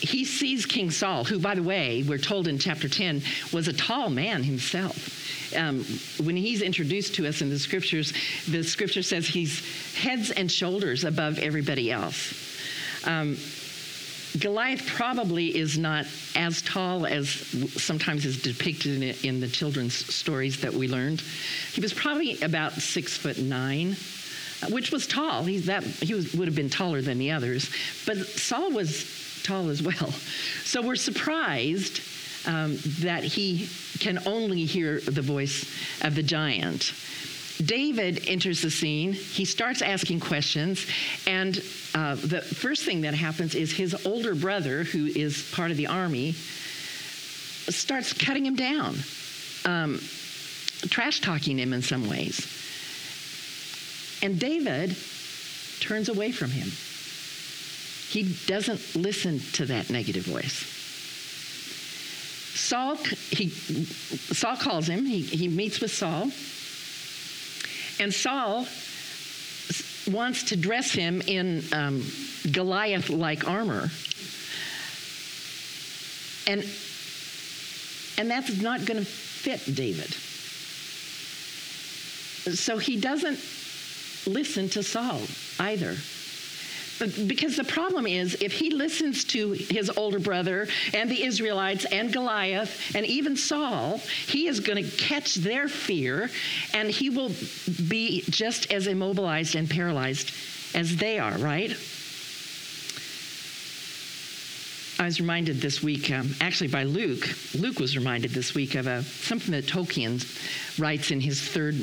he 0.00 0.24
sees 0.24 0.66
King 0.66 0.90
Saul, 0.90 1.24
who, 1.24 1.38
by 1.38 1.54
the 1.54 1.62
way, 1.62 2.02
we're 2.02 2.18
told 2.18 2.48
in 2.48 2.58
chapter 2.58 2.88
10, 2.88 3.22
was 3.52 3.68
a 3.68 3.72
tall 3.72 4.08
man 4.10 4.42
himself. 4.42 5.54
Um, 5.54 5.84
when 6.24 6.36
he's 6.36 6.62
introduced 6.62 7.14
to 7.16 7.26
us 7.26 7.42
in 7.42 7.50
the 7.50 7.58
scriptures, 7.58 8.12
the 8.48 8.62
scripture 8.62 9.02
says 9.02 9.26
he's 9.26 9.94
heads 9.94 10.30
and 10.30 10.50
shoulders 10.50 11.04
above 11.04 11.38
everybody 11.38 11.90
else. 11.90 12.34
Um, 13.04 13.36
Goliath 14.38 14.86
probably 14.86 15.56
is 15.56 15.76
not 15.76 16.06
as 16.36 16.62
tall 16.62 17.04
as 17.04 17.28
sometimes 17.28 18.24
is 18.24 18.40
depicted 18.40 19.02
in, 19.02 19.28
in, 19.28 19.40
the 19.40 19.48
children's 19.48 19.94
stories 19.94 20.60
that 20.60 20.72
we 20.72 20.86
learned. 20.86 21.20
He 21.72 21.80
was 21.80 21.92
probably 21.92 22.40
about 22.40 22.74
six 22.74 23.16
foot 23.16 23.38
nine, 23.38 23.96
which 24.68 24.92
was 24.92 25.08
tall. 25.08 25.42
He's 25.42 25.66
that 25.66 25.82
he 25.82 26.14
was, 26.14 26.32
would 26.34 26.46
have 26.46 26.54
been 26.54 26.70
taller 26.70 27.02
than 27.02 27.18
the 27.18 27.32
others, 27.32 27.70
but 28.06 28.18
Saul 28.18 28.70
was 28.70 29.04
tall 29.42 29.68
as 29.68 29.82
well. 29.82 30.12
So 30.64 30.82
we're 30.82 30.96
surprised 30.96 32.00
um, 32.46 32.78
that 33.00 33.24
he 33.24 33.68
can 33.98 34.18
only 34.26 34.64
hear 34.64 35.00
the 35.00 35.22
voice 35.22 35.70
of 36.02 36.14
the 36.14 36.22
giant. 36.22 36.92
David 37.64 38.26
enters 38.26 38.62
the 38.62 38.70
scene. 38.70 39.12
He 39.12 39.44
starts 39.44 39.82
asking 39.82 40.20
questions, 40.20 40.86
and 41.26 41.62
uh, 41.94 42.14
the 42.14 42.40
first 42.40 42.84
thing 42.84 43.02
that 43.02 43.14
happens 43.14 43.54
is 43.54 43.70
his 43.70 44.06
older 44.06 44.34
brother, 44.34 44.84
who 44.84 45.06
is 45.06 45.50
part 45.52 45.70
of 45.70 45.76
the 45.76 45.86
army, 45.86 46.32
starts 46.32 48.12
cutting 48.14 48.46
him 48.46 48.56
down, 48.56 48.96
um, 49.66 50.00
trash 50.88 51.20
talking 51.20 51.58
him 51.58 51.74
in 51.74 51.82
some 51.82 52.08
ways. 52.08 52.46
And 54.22 54.38
David 54.38 54.96
turns 55.80 56.08
away 56.08 56.32
from 56.32 56.50
him. 56.50 56.70
He 58.10 58.24
doesn't 58.46 58.96
listen 58.96 59.38
to 59.52 59.66
that 59.66 59.88
negative 59.88 60.24
voice. 60.24 60.66
Saul, 62.58 62.96
he, 63.30 63.50
Saul 63.50 64.56
calls 64.56 64.88
him, 64.88 65.04
he, 65.04 65.20
he 65.22 65.46
meets 65.46 65.80
with 65.80 65.92
Saul, 65.92 66.32
and 68.00 68.12
Saul 68.12 68.66
wants 70.12 70.42
to 70.42 70.56
dress 70.56 70.90
him 70.90 71.22
in 71.28 71.62
um, 71.72 72.04
Goliath 72.50 73.10
like 73.10 73.46
armor. 73.46 73.90
And, 76.48 76.64
and 78.18 78.28
that's 78.28 78.60
not 78.60 78.86
going 78.86 78.98
to 78.98 79.06
fit 79.06 79.72
David. 79.72 80.12
So 82.56 82.78
he 82.78 82.96
doesn't 82.96 83.38
listen 84.26 84.68
to 84.70 84.82
Saul 84.82 85.20
either 85.60 85.94
because 87.26 87.56
the 87.56 87.64
problem 87.64 88.06
is 88.06 88.34
if 88.40 88.52
he 88.52 88.70
listens 88.70 89.24
to 89.24 89.52
his 89.52 89.90
older 89.90 90.18
brother 90.18 90.68
and 90.92 91.10
the 91.10 91.24
Israelites 91.24 91.84
and 91.86 92.12
Goliath 92.12 92.94
and 92.94 93.06
even 93.06 93.36
Saul, 93.36 93.98
he 94.26 94.46
is 94.46 94.60
going 94.60 94.84
to 94.84 94.96
catch 94.96 95.36
their 95.36 95.68
fear 95.68 96.30
and 96.74 96.90
he 96.90 97.10
will 97.10 97.32
be 97.88 98.22
just 98.28 98.70
as 98.72 98.86
immobilized 98.86 99.54
and 99.54 99.68
paralyzed 99.68 100.32
as 100.74 100.96
they 100.96 101.18
are, 101.18 101.36
right? 101.38 101.76
I 104.98 105.04
was 105.04 105.18
reminded 105.18 105.62
this 105.62 105.82
week, 105.82 106.10
um, 106.10 106.34
actually 106.42 106.68
by 106.68 106.82
Luke. 106.82 107.26
Luke 107.54 107.78
was 107.78 107.96
reminded 107.96 108.32
this 108.32 108.54
week 108.54 108.74
of 108.74 108.86
a, 108.86 109.02
something 109.02 109.52
that 109.52 109.64
Tolkien 109.64 110.22
writes 110.78 111.10
in 111.10 111.20
his 111.20 111.40
third 111.40 111.74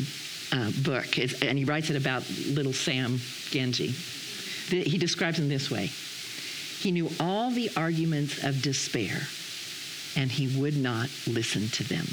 uh, 0.51 0.71
book, 0.83 1.17
and 1.41 1.57
he 1.57 1.65
writes 1.65 1.89
it 1.89 1.95
about 1.95 2.29
little 2.47 2.73
Sam 2.73 3.19
He 4.69 4.97
describes 4.97 5.37
them 5.37 5.49
this 5.49 5.71
way 5.71 5.87
He 6.79 6.91
knew 6.91 7.09
all 7.19 7.51
the 7.51 7.69
arguments 7.75 8.43
of 8.43 8.61
despair, 8.61 9.21
and 10.15 10.31
he 10.31 10.59
would 10.59 10.75
not 10.75 11.09
listen 11.25 11.69
to 11.69 11.83
them. 11.83 12.05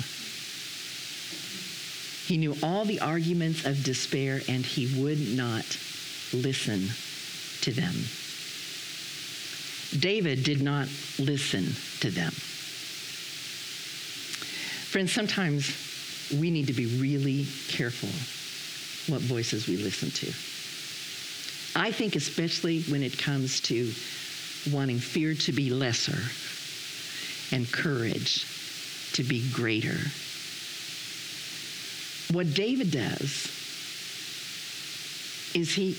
He 2.26 2.38
knew 2.38 2.56
all 2.62 2.84
the 2.84 3.00
arguments 3.00 3.66
of 3.66 3.84
despair, 3.84 4.40
and 4.48 4.64
he 4.64 5.02
would 5.02 5.20
not 5.36 5.64
listen 6.32 6.88
to 7.60 7.72
them. 7.72 7.94
David 10.00 10.42
did 10.42 10.62
not 10.62 10.88
listen 11.18 11.74
to 12.00 12.10
them. 12.10 12.32
Friends, 14.90 15.12
sometimes 15.12 15.70
we 16.32 16.50
need 16.50 16.66
to 16.68 16.72
be 16.72 16.86
really 16.86 17.46
careful 17.68 18.08
what 19.12 19.20
voices 19.20 19.68
we 19.68 19.76
listen 19.76 20.10
to. 20.10 20.53
I 21.76 21.90
think, 21.90 22.16
especially 22.16 22.82
when 22.82 23.02
it 23.02 23.18
comes 23.18 23.60
to 23.62 23.90
wanting 24.70 24.98
fear 24.98 25.34
to 25.34 25.52
be 25.52 25.70
lesser 25.70 26.18
and 27.54 27.70
courage 27.70 28.46
to 29.12 29.22
be 29.22 29.48
greater. 29.52 29.98
What 32.32 32.54
David 32.54 32.90
does 32.90 33.50
is 35.54 35.74
he 35.74 35.96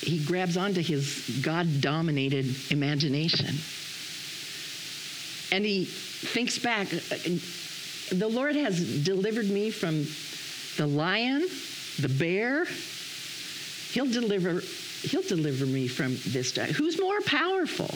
he 0.00 0.18
grabs 0.24 0.56
onto 0.56 0.80
his 0.80 1.40
God 1.42 1.82
dominated 1.82 2.54
imagination. 2.70 3.54
And 5.52 5.64
he 5.64 5.84
thinks 5.84 6.58
back 6.58 6.88
the 6.88 8.28
Lord 8.28 8.56
has 8.56 9.04
delivered 9.04 9.50
me 9.50 9.70
from 9.70 10.06
the 10.76 10.86
lion, 10.86 11.46
the 11.98 12.08
bear, 12.08 12.66
He'll 13.92 14.10
deliver, 14.10 14.60
he'll 15.02 15.22
deliver 15.22 15.66
me 15.66 15.88
from 15.88 16.16
this 16.26 16.52
giant. 16.52 16.72
Who's 16.72 17.00
more 17.00 17.20
powerful? 17.22 17.90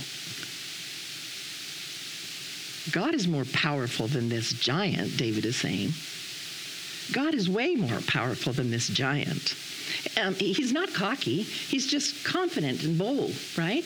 God 2.93 3.15
is 3.15 3.27
more 3.27 3.45
powerful 3.47 4.07
than 4.07 4.29
this 4.29 4.53
giant, 4.53 5.17
David 5.17 5.47
is 5.47 5.57
saying. 5.57 5.93
God 7.13 7.35
is 7.35 7.49
way 7.49 7.75
more 7.75 8.01
powerful 8.07 8.53
than 8.53 8.71
this 8.71 8.89
giant. 8.89 9.55
Um, 10.21 10.35
he's 10.35 10.73
not 10.73 10.93
cocky, 10.93 11.43
he's 11.43 11.87
just 11.87 12.25
confident 12.25 12.83
and 12.83 12.99
bold, 12.99 13.35
right? 13.57 13.85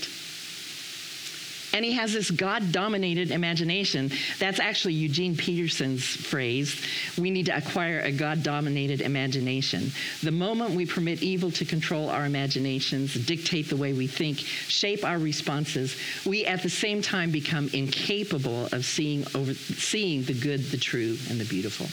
And 1.72 1.84
he 1.84 1.92
has 1.92 2.12
this 2.12 2.30
God 2.30 2.72
dominated 2.72 3.30
imagination. 3.30 4.10
That's 4.38 4.58
actually 4.58 4.94
Eugene 4.94 5.36
Peterson's 5.36 6.04
phrase. 6.04 6.80
We 7.18 7.30
need 7.30 7.46
to 7.46 7.56
acquire 7.56 8.00
a 8.00 8.12
God 8.12 8.42
dominated 8.42 9.00
imagination. 9.00 9.92
The 10.22 10.30
moment 10.30 10.70
we 10.70 10.86
permit 10.86 11.22
evil 11.22 11.50
to 11.52 11.64
control 11.64 12.08
our 12.08 12.24
imaginations, 12.24 13.14
dictate 13.14 13.68
the 13.68 13.76
way 13.76 13.92
we 13.92 14.06
think, 14.06 14.38
shape 14.38 15.04
our 15.04 15.18
responses, 15.18 15.96
we 16.24 16.46
at 16.46 16.62
the 16.62 16.70
same 16.70 17.02
time 17.02 17.30
become 17.30 17.68
incapable 17.72 18.66
of 18.72 18.84
seeing, 18.84 19.24
over, 19.34 19.54
seeing 19.54 20.22
the 20.24 20.34
good, 20.34 20.64
the 20.70 20.78
true, 20.78 21.18
and 21.28 21.38
the 21.38 21.44
beautiful. 21.44 21.86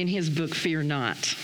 In 0.00 0.08
his 0.08 0.28
book, 0.28 0.54
Fear 0.54 0.82
Not, 0.82 1.34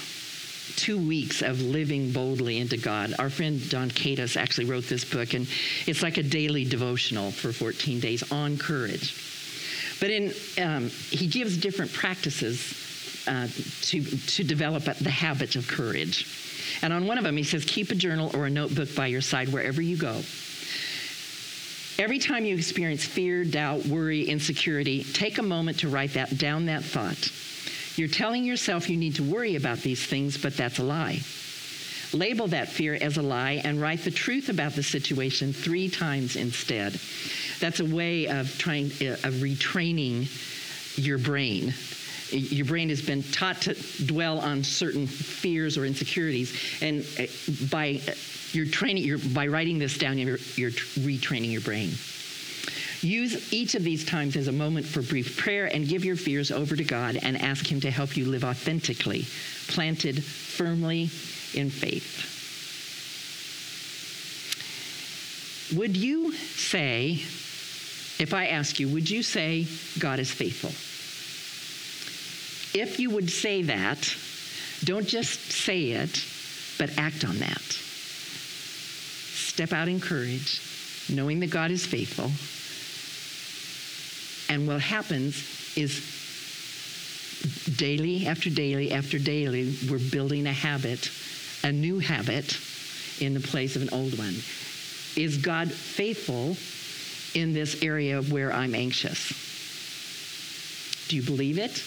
two 0.76 0.98
weeks 0.98 1.42
of 1.42 1.60
living 1.60 2.12
boldly 2.12 2.58
into 2.58 2.76
God. 2.76 3.14
Our 3.18 3.30
friend 3.30 3.68
Don 3.70 3.90
Katis 3.90 4.36
actually 4.36 4.66
wrote 4.66 4.84
this 4.84 5.04
book, 5.04 5.34
and 5.34 5.46
it's 5.86 6.02
like 6.02 6.18
a 6.18 6.22
daily 6.22 6.64
devotional 6.64 7.30
for 7.30 7.52
14 7.52 8.00
days 8.00 8.30
on 8.32 8.58
courage. 8.58 9.14
But 10.00 10.10
in, 10.10 10.32
um, 10.60 10.88
he 10.88 11.26
gives 11.26 11.56
different 11.56 11.92
practices 11.92 13.22
uh, 13.28 13.46
to, 13.82 14.02
to 14.02 14.44
develop 14.44 14.84
the 14.84 15.10
habit 15.10 15.56
of 15.56 15.68
courage. 15.68 16.26
And 16.82 16.92
on 16.92 17.06
one 17.06 17.18
of 17.18 17.24
them, 17.24 17.36
he 17.36 17.44
says, 17.44 17.64
keep 17.64 17.90
a 17.90 17.94
journal 17.94 18.30
or 18.34 18.46
a 18.46 18.50
notebook 18.50 18.94
by 18.94 19.06
your 19.06 19.20
side 19.20 19.48
wherever 19.50 19.80
you 19.80 19.96
go. 19.96 20.22
Every 21.98 22.18
time 22.18 22.44
you 22.44 22.56
experience 22.56 23.04
fear, 23.04 23.44
doubt, 23.44 23.86
worry, 23.86 24.24
insecurity, 24.24 25.04
take 25.04 25.38
a 25.38 25.42
moment 25.42 25.80
to 25.80 25.88
write 25.88 26.14
that 26.14 26.36
down 26.38 26.66
that 26.66 26.82
thought. 26.82 27.30
You're 27.96 28.08
telling 28.08 28.44
yourself 28.44 28.88
you 28.88 28.96
need 28.96 29.16
to 29.16 29.22
worry 29.22 29.56
about 29.56 29.78
these 29.78 30.04
things, 30.04 30.38
but 30.38 30.56
that's 30.56 30.78
a 30.78 30.82
lie. 30.82 31.20
Label 32.12 32.46
that 32.48 32.68
fear 32.68 32.94
as 32.94 33.16
a 33.16 33.22
lie 33.22 33.60
and 33.64 33.80
write 33.80 34.04
the 34.04 34.10
truth 34.10 34.48
about 34.48 34.72
the 34.72 34.82
situation 34.82 35.52
three 35.52 35.88
times 35.88 36.36
instead. 36.36 36.98
That's 37.60 37.80
a 37.80 37.84
way 37.84 38.28
of 38.28 38.56
trying 38.58 38.86
uh, 39.00 39.16
of 39.24 39.34
retraining 39.40 40.28
your 40.98 41.18
brain. 41.18 41.74
Your 42.30 42.66
brain 42.66 42.88
has 42.88 43.02
been 43.02 43.22
taught 43.22 43.62
to 43.62 43.74
dwell 44.04 44.38
on 44.40 44.64
certain 44.64 45.06
fears 45.06 45.76
or 45.76 45.84
insecurities, 45.84 46.82
and 46.82 47.06
uh, 47.18 47.26
by 47.70 48.00
uh, 48.08 48.12
you're 48.52 48.66
training, 48.66 49.04
you're, 49.04 49.18
by 49.18 49.46
writing 49.46 49.78
this 49.78 49.96
down, 49.98 50.18
you're, 50.18 50.38
you're 50.56 50.70
retraining 50.70 51.50
your 51.50 51.60
brain. 51.62 51.90
Use 53.02 53.52
each 53.52 53.74
of 53.74 53.82
these 53.82 54.04
times 54.04 54.36
as 54.36 54.46
a 54.46 54.52
moment 54.52 54.86
for 54.86 55.02
brief 55.02 55.36
prayer 55.36 55.66
and 55.66 55.88
give 55.88 56.04
your 56.04 56.14
fears 56.14 56.52
over 56.52 56.76
to 56.76 56.84
God 56.84 57.18
and 57.20 57.40
ask 57.42 57.66
Him 57.66 57.80
to 57.80 57.90
help 57.90 58.16
you 58.16 58.24
live 58.26 58.44
authentically, 58.44 59.26
planted 59.66 60.22
firmly 60.22 61.10
in 61.52 61.68
faith. 61.68 62.28
Would 65.76 65.96
you 65.96 66.32
say, 66.32 67.14
if 68.22 68.32
I 68.32 68.46
ask 68.46 68.78
you, 68.78 68.88
would 68.88 69.10
you 69.10 69.24
say 69.24 69.66
God 69.98 70.20
is 70.20 70.30
faithful? 70.30 70.70
If 72.80 73.00
you 73.00 73.10
would 73.10 73.30
say 73.30 73.62
that, 73.62 74.14
don't 74.84 75.08
just 75.08 75.50
say 75.50 75.90
it, 75.90 76.24
but 76.78 76.96
act 76.98 77.24
on 77.24 77.38
that. 77.38 77.62
Step 79.32 79.72
out 79.72 79.88
in 79.88 79.98
courage, 80.00 80.60
knowing 81.10 81.40
that 81.40 81.50
God 81.50 81.72
is 81.72 81.84
faithful 81.84 82.30
and 84.48 84.66
what 84.66 84.80
happens 84.80 85.76
is 85.76 86.02
daily 87.76 88.26
after 88.26 88.50
daily 88.50 88.92
after 88.92 89.18
daily, 89.18 89.74
we're 89.90 89.98
building 90.10 90.46
a 90.46 90.52
habit, 90.52 91.10
a 91.64 91.72
new 91.72 91.98
habit 91.98 92.58
in 93.20 93.34
the 93.34 93.40
place 93.40 93.76
of 93.76 93.82
an 93.82 93.88
old 93.92 94.18
one. 94.18 94.34
Is 95.16 95.38
God 95.38 95.70
faithful 95.70 96.56
in 97.38 97.52
this 97.52 97.82
area 97.82 98.22
where 98.22 98.52
I'm 98.52 98.74
anxious? 98.74 99.32
Do 101.08 101.16
you 101.16 101.22
believe 101.22 101.58
it? 101.58 101.82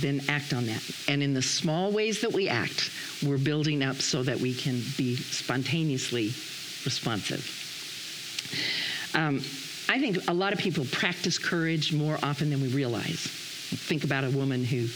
Then 0.00 0.20
act 0.28 0.52
on 0.52 0.66
that. 0.66 0.82
And 1.08 1.22
in 1.22 1.32
the 1.32 1.42
small 1.42 1.90
ways 1.90 2.20
that 2.20 2.32
we 2.32 2.48
act, 2.48 2.90
we're 3.24 3.38
building 3.38 3.82
up 3.82 3.96
so 3.96 4.22
that 4.22 4.38
we 4.38 4.54
can 4.54 4.82
be 4.96 5.16
spontaneously 5.16 6.26
responsive. 6.84 7.54
Um, 9.14 9.40
I 9.88 9.98
think 9.98 10.28
a 10.28 10.34
lot 10.34 10.52
of 10.52 10.58
people 10.58 10.84
practice 10.92 11.38
courage 11.38 11.92
more 11.92 12.18
often 12.22 12.50
than 12.50 12.60
we 12.60 12.68
realize. 12.68 13.20
Think 13.20 14.04
about 14.04 14.24
a 14.24 14.30
woman 14.30 14.64
who 14.64 14.88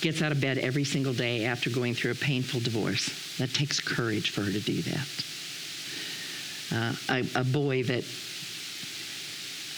gets 0.00 0.22
out 0.22 0.30
of 0.30 0.40
bed 0.40 0.58
every 0.58 0.84
single 0.84 1.12
day 1.12 1.44
after 1.46 1.68
going 1.70 1.94
through 1.94 2.12
a 2.12 2.16
painful 2.16 2.60
divorce. 2.60 3.36
That 3.38 3.52
takes 3.52 3.80
courage 3.80 4.30
for 4.30 4.42
her 4.42 4.52
to 4.52 4.60
do 4.60 4.82
that. 4.82 5.24
Uh, 6.72 6.94
a, 7.08 7.40
a 7.40 7.44
boy 7.44 7.82
that 7.84 8.04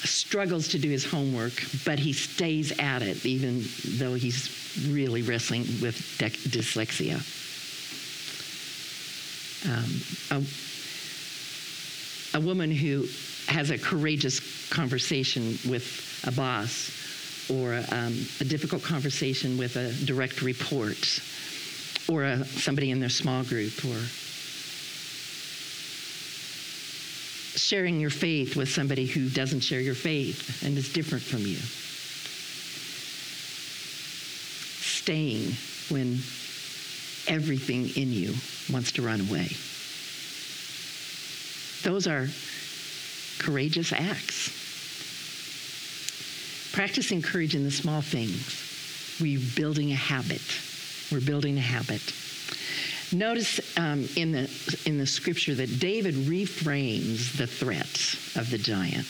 struggles 0.04 0.68
to 0.68 0.78
do 0.78 0.90
his 0.90 1.04
homework, 1.04 1.52
but 1.84 1.98
he 1.98 2.12
stays 2.12 2.72
at 2.78 3.02
it 3.02 3.24
even 3.24 3.64
though 3.96 4.14
he's 4.14 4.86
really 4.88 5.22
wrestling 5.22 5.62
with 5.82 5.96
dyslexia. 6.18 7.16
Um, 9.66 10.40
a, 12.34 12.38
a 12.38 12.40
woman 12.40 12.70
who 12.70 13.06
has 13.48 13.70
a 13.70 13.78
courageous 13.78 14.68
conversation 14.68 15.58
with 15.68 16.22
a 16.26 16.30
boss 16.30 16.94
or 17.50 17.82
um, 17.90 18.14
a 18.40 18.44
difficult 18.44 18.82
conversation 18.82 19.56
with 19.56 19.76
a 19.76 19.90
direct 20.04 20.42
report 20.42 21.20
or 22.08 22.24
a, 22.24 22.44
somebody 22.44 22.90
in 22.90 23.00
their 23.00 23.08
small 23.08 23.42
group 23.44 23.72
or 23.84 23.98
sharing 27.56 27.98
your 27.98 28.10
faith 28.10 28.54
with 28.54 28.68
somebody 28.68 29.06
who 29.06 29.28
doesn't 29.30 29.60
share 29.60 29.80
your 29.80 29.94
faith 29.94 30.62
and 30.62 30.76
is 30.76 30.92
different 30.92 31.24
from 31.24 31.40
you. 31.40 31.56
Staying 34.80 35.56
when 35.88 36.18
everything 37.26 37.88
in 37.96 38.12
you 38.12 38.34
wants 38.70 38.92
to 38.92 39.02
run 39.02 39.20
away. 39.20 39.48
Those 41.82 42.06
are 42.06 42.28
courageous 43.38 43.92
acts. 43.92 44.54
Practicing 46.72 47.22
courage 47.22 47.54
in 47.54 47.64
the 47.64 47.70
small 47.70 48.00
things. 48.00 49.18
We're 49.20 49.40
building 49.56 49.90
a 49.92 49.96
habit. 49.96 50.42
We're 51.10 51.20
building 51.20 51.56
a 51.56 51.62
habit. 51.62 52.02
Notice 53.12 53.60
um, 53.78 54.06
in, 54.16 54.32
the, 54.32 54.80
in 54.84 54.98
the 54.98 55.06
scripture 55.06 55.54
that 55.54 55.80
David 55.80 56.14
reframes 56.14 57.36
the 57.36 57.46
threat 57.46 58.14
of 58.36 58.50
the 58.50 58.58
giant. 58.58 59.06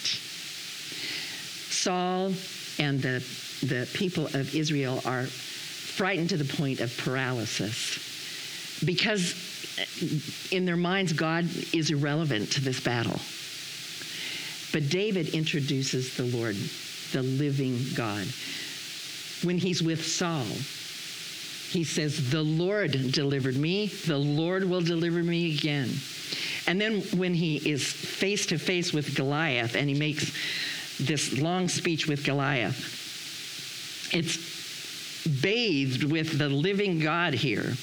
Saul 1.71 2.33
and 2.79 3.03
the, 3.03 3.25
the 3.63 3.89
people 3.93 4.27
of 4.27 4.55
Israel 4.55 5.01
are 5.05 5.25
frightened 5.25 6.29
to 6.31 6.37
the 6.37 6.45
point 6.45 6.81
of 6.81 6.97
paralysis 6.97 8.81
because 8.85 9.35
in 10.51 10.65
their 10.65 10.77
minds, 10.77 11.13
God 11.13 11.45
is 11.73 11.91
irrelevant 11.91 12.53
to 12.53 12.61
this 12.61 12.81
battle. 12.81 13.21
But 14.73 14.89
David 14.91 15.29
introduces 15.31 16.17
the 16.17 16.25
Lord, 16.25 16.57
the 17.13 17.23
living 17.23 17.79
God. 17.95 18.27
When 19.43 19.59
he's 19.59 19.83
with 19.83 20.05
Saul, 20.05 20.45
he 21.71 21.85
says, 21.85 22.31
The 22.31 22.43
Lord 22.43 23.13
delivered 23.13 23.57
me, 23.57 23.87
the 23.87 24.19
Lord 24.19 24.65
will 24.65 24.81
deliver 24.81 25.23
me 25.23 25.55
again. 25.55 25.91
And 26.67 26.81
then 26.81 27.01
when 27.17 27.35
he 27.35 27.57
is 27.57 27.85
face 27.85 28.47
to 28.47 28.59
face 28.59 28.93
with 28.93 29.15
Goliath 29.15 29.75
and 29.75 29.89
he 29.89 29.95
makes 29.95 30.33
this 30.99 31.39
long 31.39 31.69
speech 31.69 32.07
with 32.07 32.25
Goliath, 32.25 32.95
it's 34.13 34.59
bathed 35.43 36.05
with 36.05 36.39
the 36.39 36.49
living 36.49 36.99
God 36.99 37.35
here. 37.35 37.75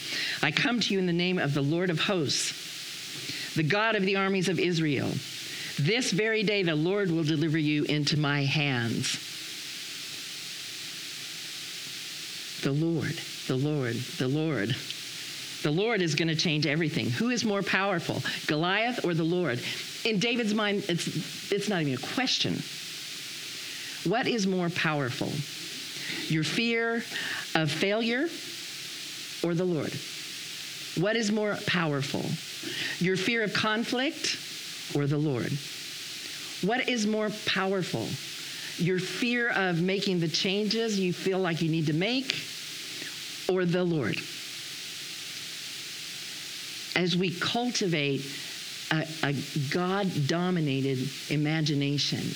I 0.41 0.51
come 0.51 0.79
to 0.79 0.93
you 0.93 0.99
in 0.99 1.05
the 1.05 1.13
name 1.13 1.39
of 1.39 1.53
the 1.53 1.61
Lord 1.61 1.89
of 1.89 1.99
hosts, 1.99 3.53
the 3.55 3.63
God 3.63 3.95
of 3.95 4.03
the 4.03 4.15
armies 4.15 4.49
of 4.49 4.59
Israel. 4.59 5.11
This 5.79 6.11
very 6.11 6.43
day 6.43 6.63
the 6.63 6.75
Lord 6.75 7.11
will 7.11 7.23
deliver 7.23 7.57
you 7.57 7.83
into 7.83 8.17
my 8.17 8.43
hands. 8.43 9.19
The 12.63 12.71
Lord, 12.71 13.15
the 13.47 13.55
Lord, 13.55 13.95
the 14.17 14.27
Lord. 14.27 14.75
The 15.63 15.71
Lord 15.71 16.01
is 16.01 16.15
going 16.15 16.29
to 16.29 16.35
change 16.35 16.65
everything. 16.65 17.09
Who 17.09 17.29
is 17.29 17.43
more 17.43 17.61
powerful, 17.61 18.21
Goliath 18.47 19.03
or 19.03 19.13
the 19.13 19.23
Lord? 19.23 19.59
In 20.05 20.19
David's 20.19 20.53
mind, 20.53 20.85
it's, 20.87 21.51
it's 21.51 21.67
not 21.67 21.81
even 21.81 21.95
a 21.95 22.07
question. 22.13 22.61
What 24.09 24.27
is 24.27 24.47
more 24.47 24.69
powerful? 24.69 25.31
Your 26.33 26.43
fear 26.43 27.03
of 27.55 27.71
failure 27.71 28.27
or 29.43 29.55
the 29.55 29.65
Lord? 29.65 29.91
What 30.97 31.15
is 31.15 31.31
more 31.31 31.57
powerful? 31.65 32.23
Your 33.03 33.17
fear 33.17 33.43
of 33.43 33.53
conflict 33.53 34.37
or 34.93 35.07
the 35.07 35.17
Lord? 35.17 35.51
What 36.61 36.87
is 36.89 37.05
more 37.05 37.29
powerful, 37.45 38.07
your 38.83 38.99
fear 38.99 39.49
of 39.49 39.81
making 39.81 40.19
the 40.19 40.27
changes 40.27 40.99
you 40.99 41.13
feel 41.13 41.39
like 41.39 41.61
you 41.61 41.69
need 41.69 41.87
to 41.87 41.93
make, 41.93 42.35
or 43.47 43.65
the 43.65 43.83
Lord? 43.83 44.17
As 46.95 47.15
we 47.17 47.31
cultivate 47.31 48.25
a, 48.91 49.05
a 49.23 49.33
God 49.69 50.09
dominated 50.27 51.09
imagination, 51.29 52.35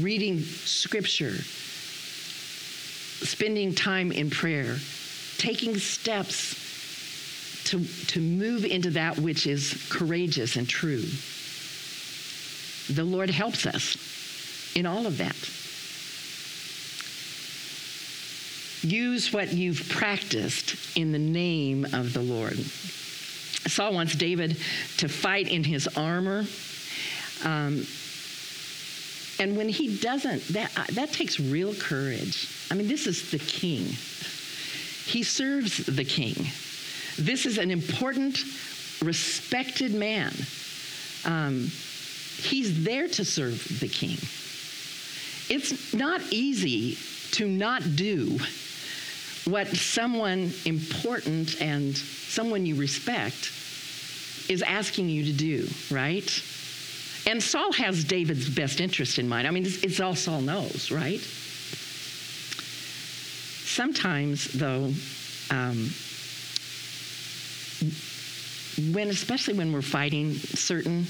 reading 0.00 0.40
scripture, 0.40 1.34
spending 3.24 3.74
time 3.74 4.12
in 4.12 4.30
prayer, 4.30 4.76
taking 5.38 5.76
steps 5.78 6.54
to, 7.64 7.84
to 8.06 8.20
move 8.20 8.64
into 8.64 8.90
that 8.90 9.18
which 9.18 9.46
is 9.46 9.86
courageous 9.90 10.56
and 10.56 10.68
true. 10.68 11.04
The 12.90 13.04
Lord 13.04 13.30
helps 13.30 13.66
us 13.66 13.96
in 14.74 14.86
all 14.86 15.06
of 15.06 15.18
that. 15.18 15.36
Use 18.82 19.32
what 19.32 19.52
you've 19.52 19.88
practiced 19.88 20.96
in 20.96 21.12
the 21.12 21.18
name 21.18 21.84
of 21.92 22.12
the 22.12 22.20
Lord. 22.20 22.56
Saul 23.66 23.92
wants 23.92 24.14
David 24.14 24.56
to 24.98 25.08
fight 25.08 25.48
in 25.48 25.64
his 25.64 25.88
armor. 25.88 26.46
Um, 27.44 27.86
and 29.40 29.56
when 29.56 29.68
he 29.68 29.96
doesn't, 29.96 30.46
that, 30.48 30.72
uh, 30.76 30.84
that 30.92 31.12
takes 31.12 31.38
real 31.38 31.74
courage. 31.74 32.48
I 32.70 32.74
mean, 32.74 32.88
this 32.88 33.06
is 33.06 33.30
the 33.30 33.38
king. 33.38 33.84
He 35.06 35.22
serves 35.22 35.78
the 35.86 36.04
king. 36.04 36.34
This 37.18 37.46
is 37.46 37.58
an 37.58 37.70
important, 37.70 38.38
respected 39.02 39.94
man. 39.94 40.32
Um, 41.24 41.70
he's 42.38 42.84
there 42.84 43.08
to 43.08 43.24
serve 43.24 43.80
the 43.80 43.88
king. 43.88 44.18
It's 45.50 45.94
not 45.94 46.20
easy 46.30 46.96
to 47.32 47.48
not 47.48 47.96
do 47.96 48.38
what 49.44 49.68
someone 49.68 50.52
important 50.64 51.60
and 51.60 51.96
someone 51.96 52.66
you 52.66 52.74
respect 52.74 53.52
is 54.48 54.62
asking 54.62 55.08
you 55.08 55.24
to 55.24 55.32
do, 55.32 55.68
right? 55.90 56.42
And 57.26 57.42
Saul 57.42 57.72
has 57.72 58.04
David's 58.04 58.48
best 58.48 58.80
interest 58.80 59.18
in 59.18 59.28
mind. 59.28 59.46
I 59.46 59.50
mean, 59.50 59.66
it's, 59.66 59.82
it's 59.82 60.00
all 60.00 60.14
Saul 60.14 60.40
knows, 60.40 60.90
right? 60.90 61.20
Sometimes, 63.68 64.44
though, 64.52 64.92
um, 65.50 65.90
when 68.92 69.08
especially 69.08 69.54
when 69.54 69.72
we're 69.72 69.82
fighting 69.82 70.34
certain 70.34 71.06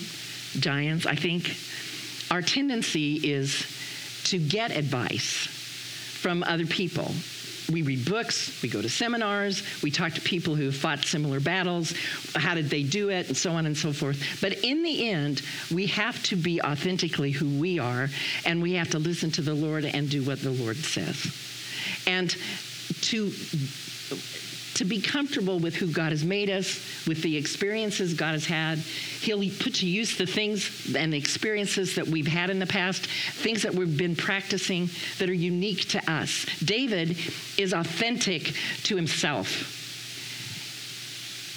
giants, 0.55 1.07
I 1.07 1.15
think 1.15 1.57
our 2.31 2.43
tendency 2.43 3.15
is 3.17 3.67
to 4.25 4.39
get 4.39 4.71
advice 4.71 5.47
from 6.21 6.43
other 6.43 6.67
people 6.67 7.13
we 7.71 7.83
read 7.83 8.05
books, 8.07 8.63
we 8.63 8.69
go 8.69 8.81
to 8.81 8.89
seminars, 8.89 9.63
we 9.83 9.91
talk 9.91 10.15
to 10.15 10.21
people 10.21 10.55
who 10.55 10.73
fought 10.73 11.05
similar 11.05 11.39
battles, 11.39 11.93
how 12.35 12.55
did 12.55 12.71
they 12.71 12.83
do 12.83 13.11
it, 13.11 13.29
and 13.29 13.37
so 13.37 13.53
on 13.53 13.67
and 13.67 13.77
so 13.77 13.93
forth. 13.93 14.39
But 14.41 14.65
in 14.65 14.83
the 14.83 15.11
end, 15.11 15.43
we 15.73 15.87
have 15.87 16.23
to 16.25 16.37
be 16.37 16.63
authentically 16.63 17.31
who 17.31 17.61
we 17.61 17.79
are, 17.79 18.09
and 18.47 18.63
we 18.63 18.73
have 18.75 18.91
to 18.91 18.99
listen 18.99 19.31
to 19.33 19.43
the 19.43 19.55
Lord 19.55 19.85
and 19.85 20.09
do 20.09 20.23
what 20.23 20.41
the 20.41 20.51
Lord 20.51 20.77
says. 20.77 21.27
And 22.07 22.31
to 23.03 23.31
to 24.79 24.85
be 24.85 25.01
comfortable 25.01 25.59
with 25.59 25.75
who 25.75 25.91
God 25.91 26.13
has 26.13 26.25
made 26.25 26.49
us, 26.49 26.81
with 27.05 27.21
the 27.23 27.37
experiences 27.37 28.15
God 28.15 28.35
has 28.35 28.47
had. 28.47 28.79
He'll 28.79 29.41
put 29.59 29.75
to 29.77 29.87
use 29.87 30.17
the 30.17 30.25
things 30.25 30.95
and 30.95 31.13
experiences 31.13 31.97
that 31.97 32.07
we've 32.07 32.29
had 32.29 32.49
in 32.49 32.61
the 32.61 32.67
past, 32.67 33.07
things 33.07 33.63
that 33.63 33.75
we've 33.75 33.97
been 33.97 34.15
practicing 34.15 34.89
that 35.19 35.29
are 35.29 35.35
unique 35.35 35.89
to 35.89 36.11
us. 36.11 36.47
David 36.65 37.19
is 37.59 37.73
authentic 37.73 38.55
to 38.85 38.95
himself. 38.95 39.75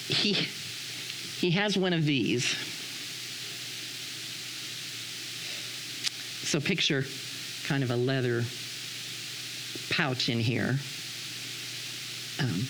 He, 0.07 0.33
he 0.33 1.51
has 1.51 1.77
one 1.77 1.93
of 1.93 2.05
these. 2.05 2.43
So 6.47 6.59
picture 6.59 7.05
kind 7.67 7.83
of 7.83 7.91
a 7.91 7.95
leather 7.95 8.43
pouch 9.91 10.27
in 10.27 10.39
here. 10.39 10.79
Um, 12.39 12.67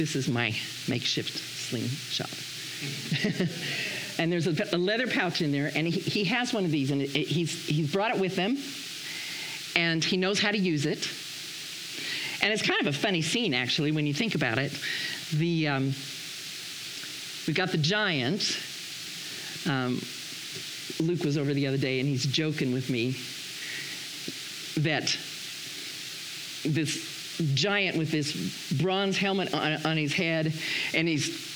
this 0.00 0.16
is 0.16 0.28
my 0.30 0.46
makeshift 0.88 1.36
slingshot. 1.36 2.30
and 4.18 4.32
there's 4.32 4.46
a, 4.46 4.74
a, 4.74 4.78
leather 4.78 5.06
pouch 5.06 5.42
in 5.42 5.52
there, 5.52 5.70
and 5.74 5.86
he, 5.86 6.00
he 6.00 6.24
has 6.24 6.54
one 6.54 6.64
of 6.64 6.70
these, 6.70 6.90
and 6.90 7.02
it, 7.02 7.14
it, 7.14 7.26
he's, 7.28 7.66
he's 7.66 7.92
brought 7.92 8.14
it 8.14 8.18
with 8.18 8.34
him, 8.34 8.56
and 9.76 10.02
he 10.02 10.16
knows 10.16 10.40
how 10.40 10.50
to 10.50 10.56
use 10.56 10.86
it. 10.86 11.06
And 12.42 12.50
it's 12.50 12.62
kind 12.62 12.80
of 12.80 12.86
a 12.86 12.94
funny 12.94 13.20
scene, 13.20 13.52
actually, 13.52 13.92
when 13.92 14.06
you 14.06 14.14
think 14.14 14.34
about 14.34 14.56
it. 14.56 14.72
The 15.34 15.68
um, 15.68 15.84
we've 17.46 17.54
got 17.54 17.70
the 17.70 17.76
giant. 17.76 18.58
Um, 19.68 20.00
Luke 20.98 21.24
was 21.24 21.36
over 21.36 21.52
the 21.52 21.66
other 21.66 21.76
day, 21.76 22.00
and 22.00 22.08
he's 22.08 22.24
joking 22.24 22.72
with 22.72 22.88
me 22.88 23.16
that 24.82 25.14
this 26.64 27.19
giant 27.54 27.96
with 27.96 28.10
this 28.10 28.72
bronze 28.80 29.16
helmet 29.16 29.54
on, 29.54 29.86
on 29.86 29.96
his 29.96 30.12
head, 30.12 30.52
and 30.94 31.08
he's 31.08 31.50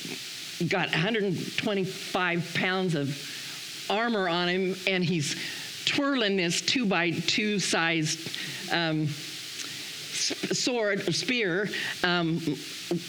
got 0.68 0.90
125 0.90 2.54
pounds 2.54 2.94
of 2.94 3.86
armor 3.90 4.28
on 4.28 4.48
him, 4.48 4.76
and 4.86 5.04
he's 5.04 5.36
twirling 5.84 6.36
this 6.36 6.60
two 6.60 6.86
by 6.86 7.10
two 7.10 7.58
sized 7.58 8.36
um, 8.72 9.06
sword 9.06 11.08
or 11.08 11.12
spear 11.12 11.68
um, 12.02 12.40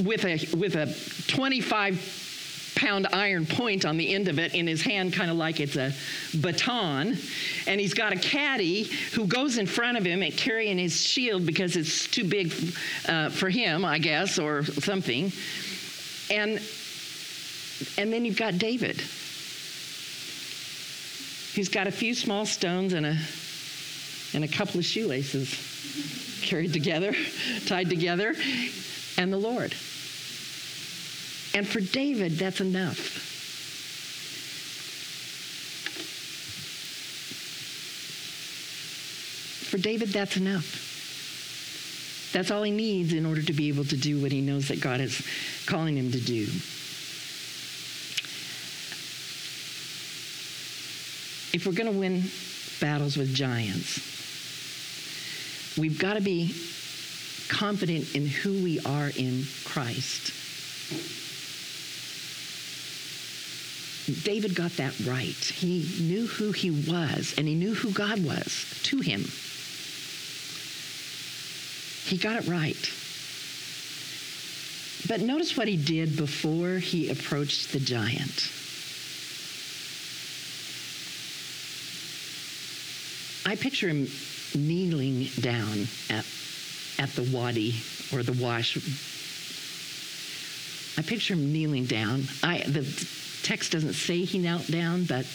with 0.03 0.25
a 0.25 0.45
with 0.55 0.75
a 0.75 0.93
25 1.27 2.24
pound 2.75 3.07
iron 3.13 3.45
point 3.45 3.85
on 3.85 3.97
the 3.97 4.13
end 4.13 4.27
of 4.27 4.37
it 4.39 4.53
in 4.53 4.67
his 4.67 4.81
hand, 4.81 5.13
kind 5.13 5.31
of 5.31 5.37
like 5.37 5.59
it's 5.59 5.75
a 5.75 5.93
baton. 6.39 7.17
And 7.67 7.79
he's 7.79 7.93
got 7.93 8.13
a 8.13 8.17
caddy 8.17 8.83
who 9.13 9.25
goes 9.27 9.57
in 9.57 9.65
front 9.65 9.97
of 9.97 10.05
him 10.05 10.21
and 10.21 10.35
carrying 10.35 10.77
his 10.77 11.01
shield 11.01 11.45
because 11.45 11.75
it's 11.75 12.07
too 12.07 12.25
big 12.25 12.53
uh, 13.07 13.29
for 13.29 13.49
him, 13.49 13.85
I 13.85 13.99
guess, 13.99 14.37
or 14.37 14.63
something. 14.63 15.31
And 16.29 16.61
and 17.97 18.11
then 18.11 18.23
you've 18.23 18.37
got 18.37 18.57
David. 18.57 19.01
He's 21.53 21.69
got 21.69 21.87
a 21.87 21.91
few 21.91 22.13
small 22.13 22.45
stones 22.45 22.93
and 22.93 23.05
a 23.05 23.17
and 24.33 24.43
a 24.43 24.47
couple 24.47 24.79
of 24.79 24.85
shoelaces 24.85 26.41
carried 26.41 26.73
together, 26.73 27.13
tied 27.65 27.89
together, 27.89 28.35
and 29.17 29.31
the 29.31 29.37
Lord. 29.37 29.73
And 31.55 31.65
for 31.65 31.79
David, 31.79 32.33
that's 32.33 32.59
enough. 32.59 32.97
For 39.69 39.77
David, 39.77 40.09
that's 40.09 40.35
enough. 40.35 40.83
That's 42.33 42.51
all 42.51 42.63
he 42.63 42.71
needs 42.71 43.13
in 43.13 43.25
order 43.25 43.41
to 43.41 43.53
be 43.53 43.69
able 43.69 43.85
to 43.85 43.95
do 43.95 44.21
what 44.21 44.33
he 44.33 44.41
knows 44.41 44.67
that 44.67 44.81
God 44.81 44.99
is 44.99 45.25
calling 45.65 45.95
him 45.95 46.11
to 46.11 46.19
do. 46.19 46.41
If 51.55 51.65
we're 51.65 51.71
going 51.71 51.93
to 51.93 51.97
win 51.97 52.25
battles 52.81 53.15
with 53.15 53.33
giants, 53.33 54.01
we've 55.77 55.97
got 55.97 56.15
to 56.15 56.21
be 56.21 56.53
confident 57.47 58.13
in 58.13 58.27
who 58.27 58.61
we 58.61 58.81
are 58.81 59.09
in 59.15 59.45
Christ. 59.63 60.33
David 64.23 64.53
got 64.53 64.71
that 64.77 64.99
right. 65.01 65.33
He 65.33 65.87
knew 65.99 66.27
who 66.27 66.51
he 66.51 66.69
was 66.69 67.33
and 67.37 67.47
he 67.47 67.55
knew 67.55 67.73
who 67.73 67.91
God 67.91 68.23
was 68.23 68.79
to 68.83 68.99
him. 68.99 69.25
He 72.05 72.17
got 72.17 72.43
it 72.43 72.47
right. 72.47 72.91
But 75.07 75.21
notice 75.21 75.57
what 75.57 75.67
he 75.67 75.77
did 75.77 76.17
before 76.17 76.77
he 76.77 77.09
approached 77.09 77.71
the 77.71 77.79
giant. 77.79 78.51
I 83.47 83.55
picture 83.55 83.89
him 83.89 84.07
kneeling 84.55 85.29
down 85.39 85.87
at, 86.09 86.25
at 86.99 87.09
the 87.15 87.27
wadi 87.31 87.75
or 88.13 88.23
the 88.23 88.33
wash. 88.33 88.77
I 90.97 91.01
picture 91.01 91.33
him 91.33 91.51
kneeling 91.51 91.85
down. 91.85 92.23
I, 92.41 92.59
the, 92.59 92.81
text 93.45 93.71
doesn't 93.71 93.93
say 93.93 94.23
he 94.23 94.39
knelt 94.39 94.65
down, 94.67 95.03
but 95.05 95.25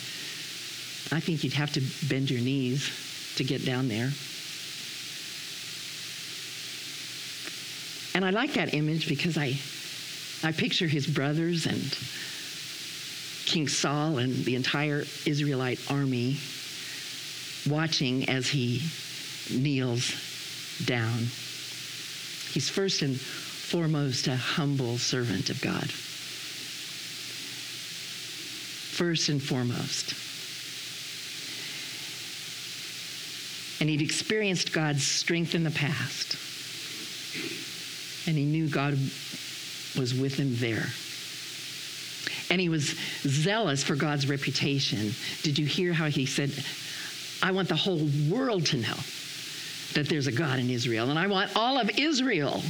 I 1.12 1.20
think 1.20 1.44
you'd 1.44 1.52
have 1.52 1.72
to 1.74 1.82
bend 2.08 2.28
your 2.28 2.40
knees 2.40 2.90
to 3.36 3.44
get 3.44 3.64
down 3.64 3.86
there. 3.86 4.10
And 8.12 8.24
I 8.24 8.30
like 8.30 8.54
that 8.54 8.74
image 8.74 9.08
because 9.08 9.38
I, 9.38 9.56
I 10.42 10.50
picture 10.50 10.88
his 10.88 11.06
brothers 11.06 11.66
and 11.66 11.80
King 13.46 13.68
Saul 13.68 14.18
and 14.18 14.34
the 14.44 14.56
entire 14.56 15.04
Israelite 15.24 15.80
army 15.88 16.36
watching 17.68 18.28
as 18.28 18.48
he 18.48 18.82
kneels 19.56 20.12
down. 20.84 21.18
He's 22.52 22.68
first 22.68 23.02
and 23.02 23.18
foremost 23.18 24.26
a 24.26 24.36
humble 24.36 24.98
servant 24.98 25.48
of 25.48 25.60
God. 25.60 25.92
First 29.00 29.30
and 29.30 29.42
foremost. 29.42 30.12
And 33.80 33.88
he'd 33.88 34.02
experienced 34.02 34.74
God's 34.74 35.06
strength 35.06 35.54
in 35.54 35.64
the 35.64 35.70
past. 35.70 36.36
And 38.28 38.36
he 38.36 38.44
knew 38.44 38.68
God 38.68 38.92
was 39.98 40.12
with 40.12 40.34
him 40.34 40.54
there. 40.56 40.84
And 42.50 42.60
he 42.60 42.68
was 42.68 42.94
zealous 43.22 43.82
for 43.82 43.96
God's 43.96 44.28
reputation. 44.28 45.14
Did 45.40 45.58
you 45.58 45.64
hear 45.64 45.94
how 45.94 46.10
he 46.10 46.26
said, 46.26 46.52
I 47.42 47.52
want 47.52 47.70
the 47.70 47.76
whole 47.76 48.06
world 48.28 48.66
to 48.66 48.76
know 48.76 48.98
that 49.94 50.10
there's 50.10 50.26
a 50.26 50.32
God 50.32 50.58
in 50.58 50.68
Israel. 50.68 51.08
And 51.08 51.18
I 51.18 51.26
want 51.26 51.56
all 51.56 51.78
of 51.78 51.98
Israel 51.98 52.62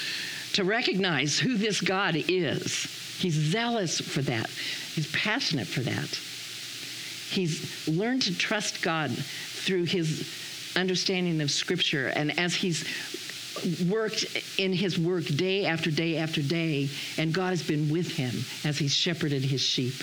to 0.54 0.64
recognize 0.64 1.38
who 1.38 1.58
this 1.58 1.82
God 1.82 2.14
is. 2.16 2.86
He's 3.18 3.34
zealous 3.34 4.00
for 4.00 4.22
that, 4.22 4.48
he's 4.94 5.10
passionate 5.12 5.66
for 5.66 5.80
that. 5.80 6.08
He's 7.30 7.88
learned 7.88 8.22
to 8.22 8.36
trust 8.36 8.82
God 8.82 9.10
through 9.10 9.84
his 9.84 10.28
understanding 10.76 11.40
of 11.40 11.50
Scripture. 11.50 12.08
And 12.08 12.38
as 12.38 12.54
he's 12.54 12.84
worked 13.88 14.26
in 14.58 14.72
his 14.72 14.98
work 14.98 15.24
day 15.24 15.66
after 15.66 15.90
day 15.90 16.16
after 16.18 16.42
day, 16.42 16.88
and 17.18 17.32
God 17.32 17.50
has 17.50 17.62
been 17.62 17.90
with 17.90 18.16
him 18.16 18.44
as 18.68 18.78
he's 18.78 18.94
shepherded 18.94 19.44
his 19.44 19.60
sheep. 19.60 19.94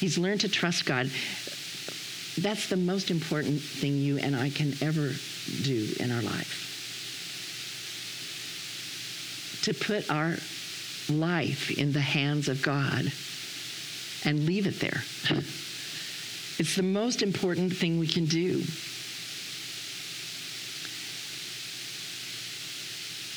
He's 0.00 0.18
learned 0.18 0.40
to 0.40 0.48
trust 0.48 0.84
God. 0.84 1.06
That's 2.38 2.68
the 2.68 2.76
most 2.76 3.10
important 3.10 3.60
thing 3.60 3.96
you 3.96 4.18
and 4.18 4.34
I 4.34 4.50
can 4.50 4.74
ever 4.80 5.12
do 5.62 5.88
in 6.00 6.10
our 6.10 6.22
life. 6.22 6.68
To 9.62 9.74
put 9.74 10.10
our 10.10 10.34
life 11.10 11.70
in 11.70 11.92
the 11.92 12.00
hands 12.00 12.48
of 12.48 12.62
God 12.62 13.12
and 14.24 14.46
leave 14.46 14.66
it 14.66 14.80
there. 14.80 15.02
It's 16.58 16.76
the 16.76 16.82
most 16.82 17.22
important 17.22 17.74
thing 17.74 17.98
we 17.98 18.06
can 18.06 18.26
do. 18.26 18.62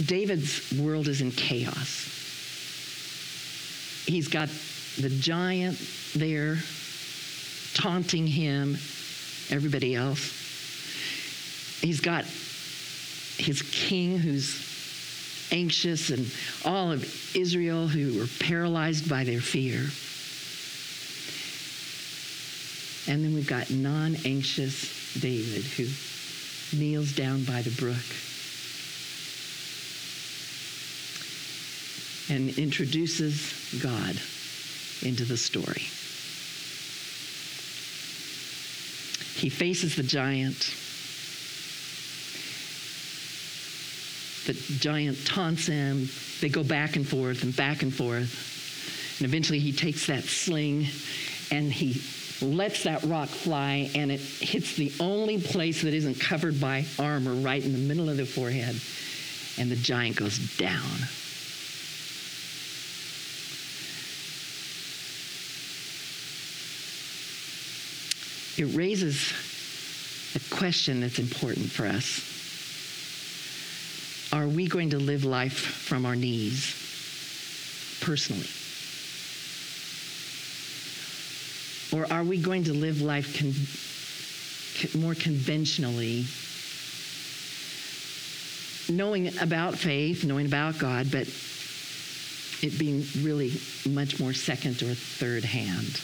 David's 0.05 0.73
world 0.79 1.07
is 1.07 1.21
in 1.21 1.31
chaos. 1.31 2.11
He's 4.05 4.27
got 4.27 4.49
the 4.99 5.09
giant 5.09 5.79
there 6.13 6.57
taunting 7.73 8.27
him, 8.27 8.75
everybody 9.49 9.95
else. 9.95 11.79
He's 11.81 12.01
got 12.01 12.25
his 13.37 13.61
king 13.71 14.19
who's 14.19 14.74
anxious 15.51 16.09
and 16.09 16.31
all 16.63 16.91
of 16.91 17.35
Israel 17.35 17.87
who 17.87 18.19
were 18.19 18.27
paralyzed 18.39 19.09
by 19.09 19.23
their 19.23 19.41
fear. 19.41 19.87
And 23.07 23.23
then 23.23 23.35
we've 23.35 23.47
got 23.47 23.69
non 23.69 24.15
anxious 24.25 25.13
David 25.19 25.63
who 25.63 25.85
kneels 26.77 27.13
down 27.13 27.43
by 27.43 27.61
the 27.61 27.69
brook 27.71 28.03
and 32.29 32.57
introduces 32.57 33.79
God 33.81 34.19
into 35.03 35.25
the 35.25 35.37
story. 35.37 35.87
He 39.39 39.49
faces 39.49 39.95
the 39.95 40.03
giant. 40.03 40.73
The 44.45 44.53
giant 44.53 45.25
taunts 45.25 45.67
him. 45.67 46.09
They 46.41 46.49
go 46.49 46.63
back 46.63 46.95
and 46.95 47.07
forth 47.07 47.43
and 47.43 47.55
back 47.55 47.81
and 47.81 47.93
forth. 47.93 49.17
And 49.19 49.27
eventually 49.27 49.59
he 49.59 49.71
takes 49.71 50.07
that 50.07 50.23
sling 50.23 50.87
and 51.51 51.71
he 51.71 52.01
lets 52.41 52.83
that 52.83 53.03
rock 53.03 53.29
fly 53.29 53.89
and 53.95 54.11
it 54.11 54.19
hits 54.19 54.75
the 54.75 54.91
only 54.99 55.39
place 55.39 55.81
that 55.83 55.93
isn't 55.93 56.19
covered 56.19 56.59
by 56.59 56.85
armor 56.99 57.33
right 57.33 57.63
in 57.63 57.71
the 57.71 57.77
middle 57.77 58.09
of 58.09 58.17
the 58.17 58.25
forehead. 58.25 58.79
And 59.57 59.71
the 59.71 59.77
giant 59.77 60.17
goes 60.17 60.37
down. 60.57 61.07
it 68.57 68.75
raises 68.75 69.33
a 70.35 70.55
question 70.55 71.01
that's 71.01 71.19
important 71.19 71.69
for 71.69 71.85
us. 71.85 72.34
Are 74.35 74.49
we 74.49 74.67
going 74.67 74.89
to 74.89 74.99
live 74.99 75.23
life 75.23 75.57
from 75.57 76.05
our 76.05 76.13
knees 76.13 76.75
personally? 78.01 78.49
Or 81.97 82.11
are 82.11 82.25
we 82.25 82.37
going 82.37 82.65
to 82.65 82.73
live 82.73 83.01
life 83.01 83.39
con- 83.39 84.99
more 85.01 85.15
conventionally, 85.15 86.25
knowing 88.89 89.37
about 89.39 89.75
faith, 89.75 90.25
knowing 90.25 90.47
about 90.47 90.79
God, 90.79 91.09
but 91.11 91.29
it 92.61 92.77
being 92.77 93.05
really 93.21 93.53
much 93.87 94.19
more 94.19 94.33
second 94.33 94.83
or 94.83 94.93
third 94.95 95.45
hand? 95.45 96.01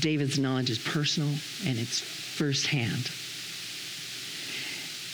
David's 0.00 0.38
knowledge 0.38 0.70
is 0.70 0.78
personal 0.78 1.30
and 1.66 1.78
it's 1.78 2.00
firsthand. 2.00 3.10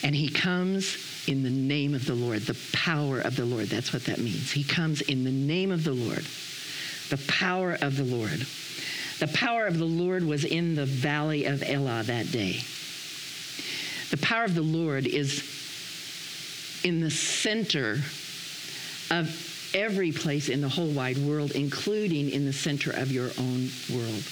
And 0.02 0.14
he 0.14 0.28
comes 0.28 1.26
in 1.26 1.42
the 1.42 1.50
name 1.50 1.94
of 1.94 2.04
the 2.04 2.14
Lord, 2.14 2.42
the 2.42 2.58
power 2.72 3.20
of 3.20 3.36
the 3.36 3.44
Lord. 3.44 3.66
That's 3.68 3.92
what 3.92 4.04
that 4.04 4.18
means. 4.18 4.50
He 4.50 4.62
comes 4.62 5.00
in 5.00 5.24
the 5.24 5.30
name 5.30 5.70
of 5.70 5.84
the 5.84 5.92
Lord, 5.92 6.24
the 7.08 7.22
power 7.26 7.78
of 7.80 7.96
the 7.96 8.04
Lord. 8.04 8.46
The 9.20 9.28
power 9.28 9.66
of 9.66 9.78
the 9.78 9.86
Lord 9.86 10.24
was 10.24 10.44
in 10.44 10.74
the 10.74 10.84
valley 10.84 11.46
of 11.46 11.62
Elah 11.62 12.02
that 12.04 12.30
day. 12.30 12.60
The 14.10 14.18
power 14.18 14.44
of 14.44 14.54
the 14.54 14.62
Lord 14.62 15.06
is 15.06 15.42
in 16.84 17.00
the 17.00 17.10
center 17.10 18.00
of 19.10 19.70
every 19.74 20.12
place 20.12 20.48
in 20.48 20.60
the 20.60 20.68
whole 20.68 20.90
wide 20.90 21.18
world, 21.18 21.52
including 21.52 22.30
in 22.30 22.44
the 22.44 22.52
center 22.52 22.90
of 22.90 23.10
your 23.10 23.30
own 23.38 23.70
world. 23.92 24.22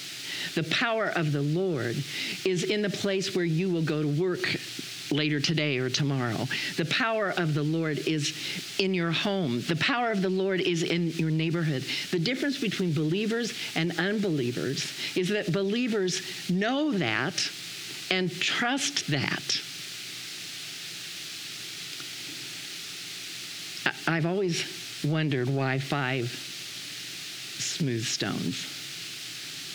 The 0.55 0.65
power 0.65 1.07
of 1.07 1.33
the 1.33 1.43
Lord 1.43 1.97
is 2.45 2.65
in 2.65 2.83
the 2.83 2.91
place 2.91 3.35
where 3.35 3.45
you 3.45 3.71
will 3.71 3.83
go 3.83 4.03
to 4.03 4.09
work 4.09 4.57
later 5.11 5.41
today 5.41 5.79
or 5.79 5.91
tomorrow. 5.91 6.49
The 6.77 6.87
power 6.87 7.31
of 7.37 7.55
the 7.55 7.63
Lord 7.63 7.99
is 7.99 8.35
in 8.79 8.95
your 8.95 9.11
home. 9.11 9.61
The 9.61 9.77
power 9.77 10.11
of 10.11 10.23
the 10.23 10.31
Lord 10.31 10.61
is 10.61 10.83
in 10.83 11.09
your 11.11 11.31
neighborhood. 11.31 11.85
The 12.11 12.19
difference 12.19 12.59
between 12.59 12.93
believers 12.93 13.53
and 13.77 13.99
unbelievers 13.99 14.93
is 15.17 15.29
that 15.29 15.53
believers 15.53 16.51
know 16.51 16.93
that 16.93 17.51
and 18.11 18.31
trust 18.31 19.09
that. 19.09 19.61
I've 24.07 24.27
always 24.27 24.65
wondered 25.05 25.49
why 25.49 25.79
five 25.79 26.29
smooth 27.59 28.05
stones. 28.05 28.82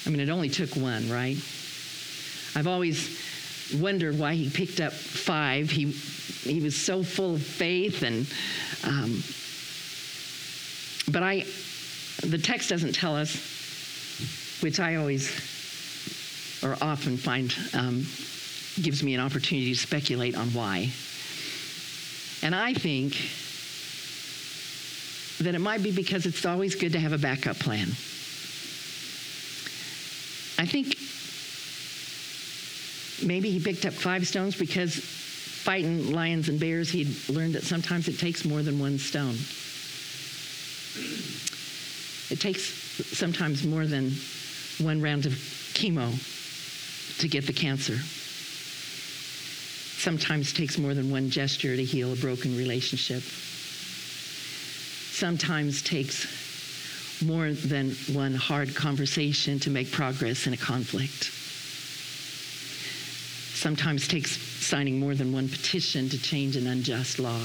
I 0.08 0.10
mean, 0.10 0.22
it 0.22 0.30
only 0.30 0.48
took 0.48 0.74
one, 0.78 1.10
right? 1.10 1.36
I've 2.56 2.66
always 2.66 3.22
wondered 3.76 4.18
why 4.18 4.36
he 4.36 4.50
picked 4.50 4.80
up 4.80 4.94
five. 4.94 5.70
He, 5.70 5.88
he 6.50 6.62
was 6.62 6.78
so 6.78 7.04
full 7.04 7.36
of 7.36 7.44
faith, 7.44 8.04
and 8.04 8.26
um, 8.86 9.22
but 11.12 11.24
I, 11.24 11.44
the 12.26 12.38
text 12.38 12.70
doesn't 12.70 12.96
tell 12.96 13.18
us, 13.18 13.36
which 14.62 14.80
I 14.80 14.96
always 14.96 15.30
or 16.64 16.78
often 16.82 17.18
find 17.18 17.54
um, 17.74 18.06
gives 18.82 19.04
me 19.04 19.14
an 19.14 19.20
opportunity 19.20 19.74
to 19.74 19.80
speculate 19.80 20.38
on 20.38 20.48
why. 20.54 20.90
And 22.44 22.56
I 22.56 22.74
think 22.74 23.18
that 25.40 25.54
it 25.54 25.60
might 25.60 25.84
be 25.84 25.92
because 25.92 26.26
it's 26.26 26.46
always 26.46 26.76
good 26.76 26.94
to 26.94 27.00
have 27.00 27.12
a 27.12 27.18
backup 27.18 27.60
plan. 27.60 27.90
I 30.60 30.66
think 30.66 30.96
maybe 33.26 33.52
he 33.52 33.60
picked 33.60 33.86
up 33.86 33.94
five 33.94 34.28
stones 34.28 34.56
because 34.56 34.96
fighting 34.96 36.12
lions 36.12 36.50
and 36.50 36.60
bears, 36.60 36.90
he'd 36.90 37.14
learned 37.30 37.56
that 37.56 37.64
sometimes 37.64 38.08
it 38.08 38.18
takes 38.18 38.46
more 38.46 38.64
than 38.64 38.80
one 38.80 38.98
stone. 38.98 39.36
It 42.30 42.40
takes 42.40 42.64
sometimes 43.16 43.66
more 43.66 43.86
than 43.86 44.12
one 44.80 45.02
round 45.02 45.26
of 45.26 45.34
chemo 45.74 46.12
to 47.20 47.28
get 47.28 47.46
the 47.46 47.54
cancer. 47.54 47.98
Sometimes 50.00 50.54
takes 50.54 50.78
more 50.78 50.94
than 50.94 51.12
one 51.12 51.30
gesture 51.30 51.76
to 51.76 51.84
heal 51.84 52.14
a 52.14 52.16
broken 52.16 52.56
relationship. 52.58 53.22
Sometimes 55.12 55.82
takes 55.82 56.47
more 57.22 57.52
than 57.52 57.92
one 58.12 58.34
hard 58.34 58.76
conversation 58.76 59.60
to 59.60 59.70
make 59.70 59.92
progress 59.92 60.48
in 60.48 60.54
a 60.54 60.58
conflict. 60.58 61.32
Sometimes 63.56 64.08
takes 64.08 64.38
signing 64.38 65.00
more 65.00 65.16
than 65.16 65.32
one 65.32 65.50
petition 65.50 66.10
to 66.10 66.22
change 66.22 66.56
an 66.56 66.68
unjust 66.68 67.20
law. 67.20 67.40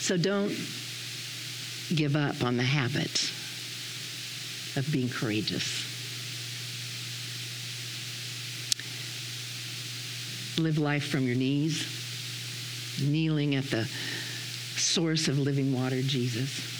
So 0.00 0.16
don't 0.16 0.54
give 1.94 2.16
up 2.16 2.44
on 2.44 2.56
the 2.56 2.62
habit 2.62 3.30
of 4.76 4.88
being 4.92 5.08
courageous. 5.08 5.86
Live 10.58 10.78
life 10.78 11.08
from 11.08 11.26
your 11.26 11.36
knees, 11.36 11.86
kneeling 13.02 13.54
at 13.54 13.64
the 13.70 13.88
source 14.76 15.28
of 15.28 15.38
living 15.38 15.72
water, 15.72 16.02
Jesus. 16.02 16.79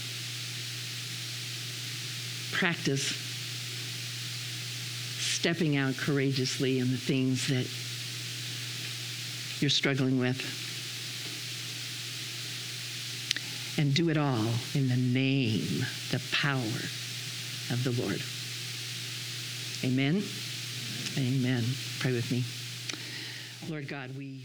Practice 2.61 3.17
stepping 5.19 5.79
out 5.79 5.97
courageously 5.97 6.79
in 6.79 6.91
the 6.91 6.97
things 6.99 7.47
that 7.49 7.67
you're 9.63 9.71
struggling 9.71 10.19
with. 10.19 10.37
And 13.79 13.95
do 13.95 14.11
it 14.11 14.19
all 14.19 14.53
in 14.75 14.91
the 14.91 14.97
name, 14.99 15.87
the 16.11 16.21
power 16.33 16.61
of 17.71 17.83
the 17.83 17.93
Lord. 17.93 18.21
Amen. 19.83 20.23
Amen. 21.17 21.65
Pray 22.01 22.13
with 22.13 22.31
me. 22.31 22.45
Lord 23.71 23.89
God, 23.89 24.11
we. 24.19 24.45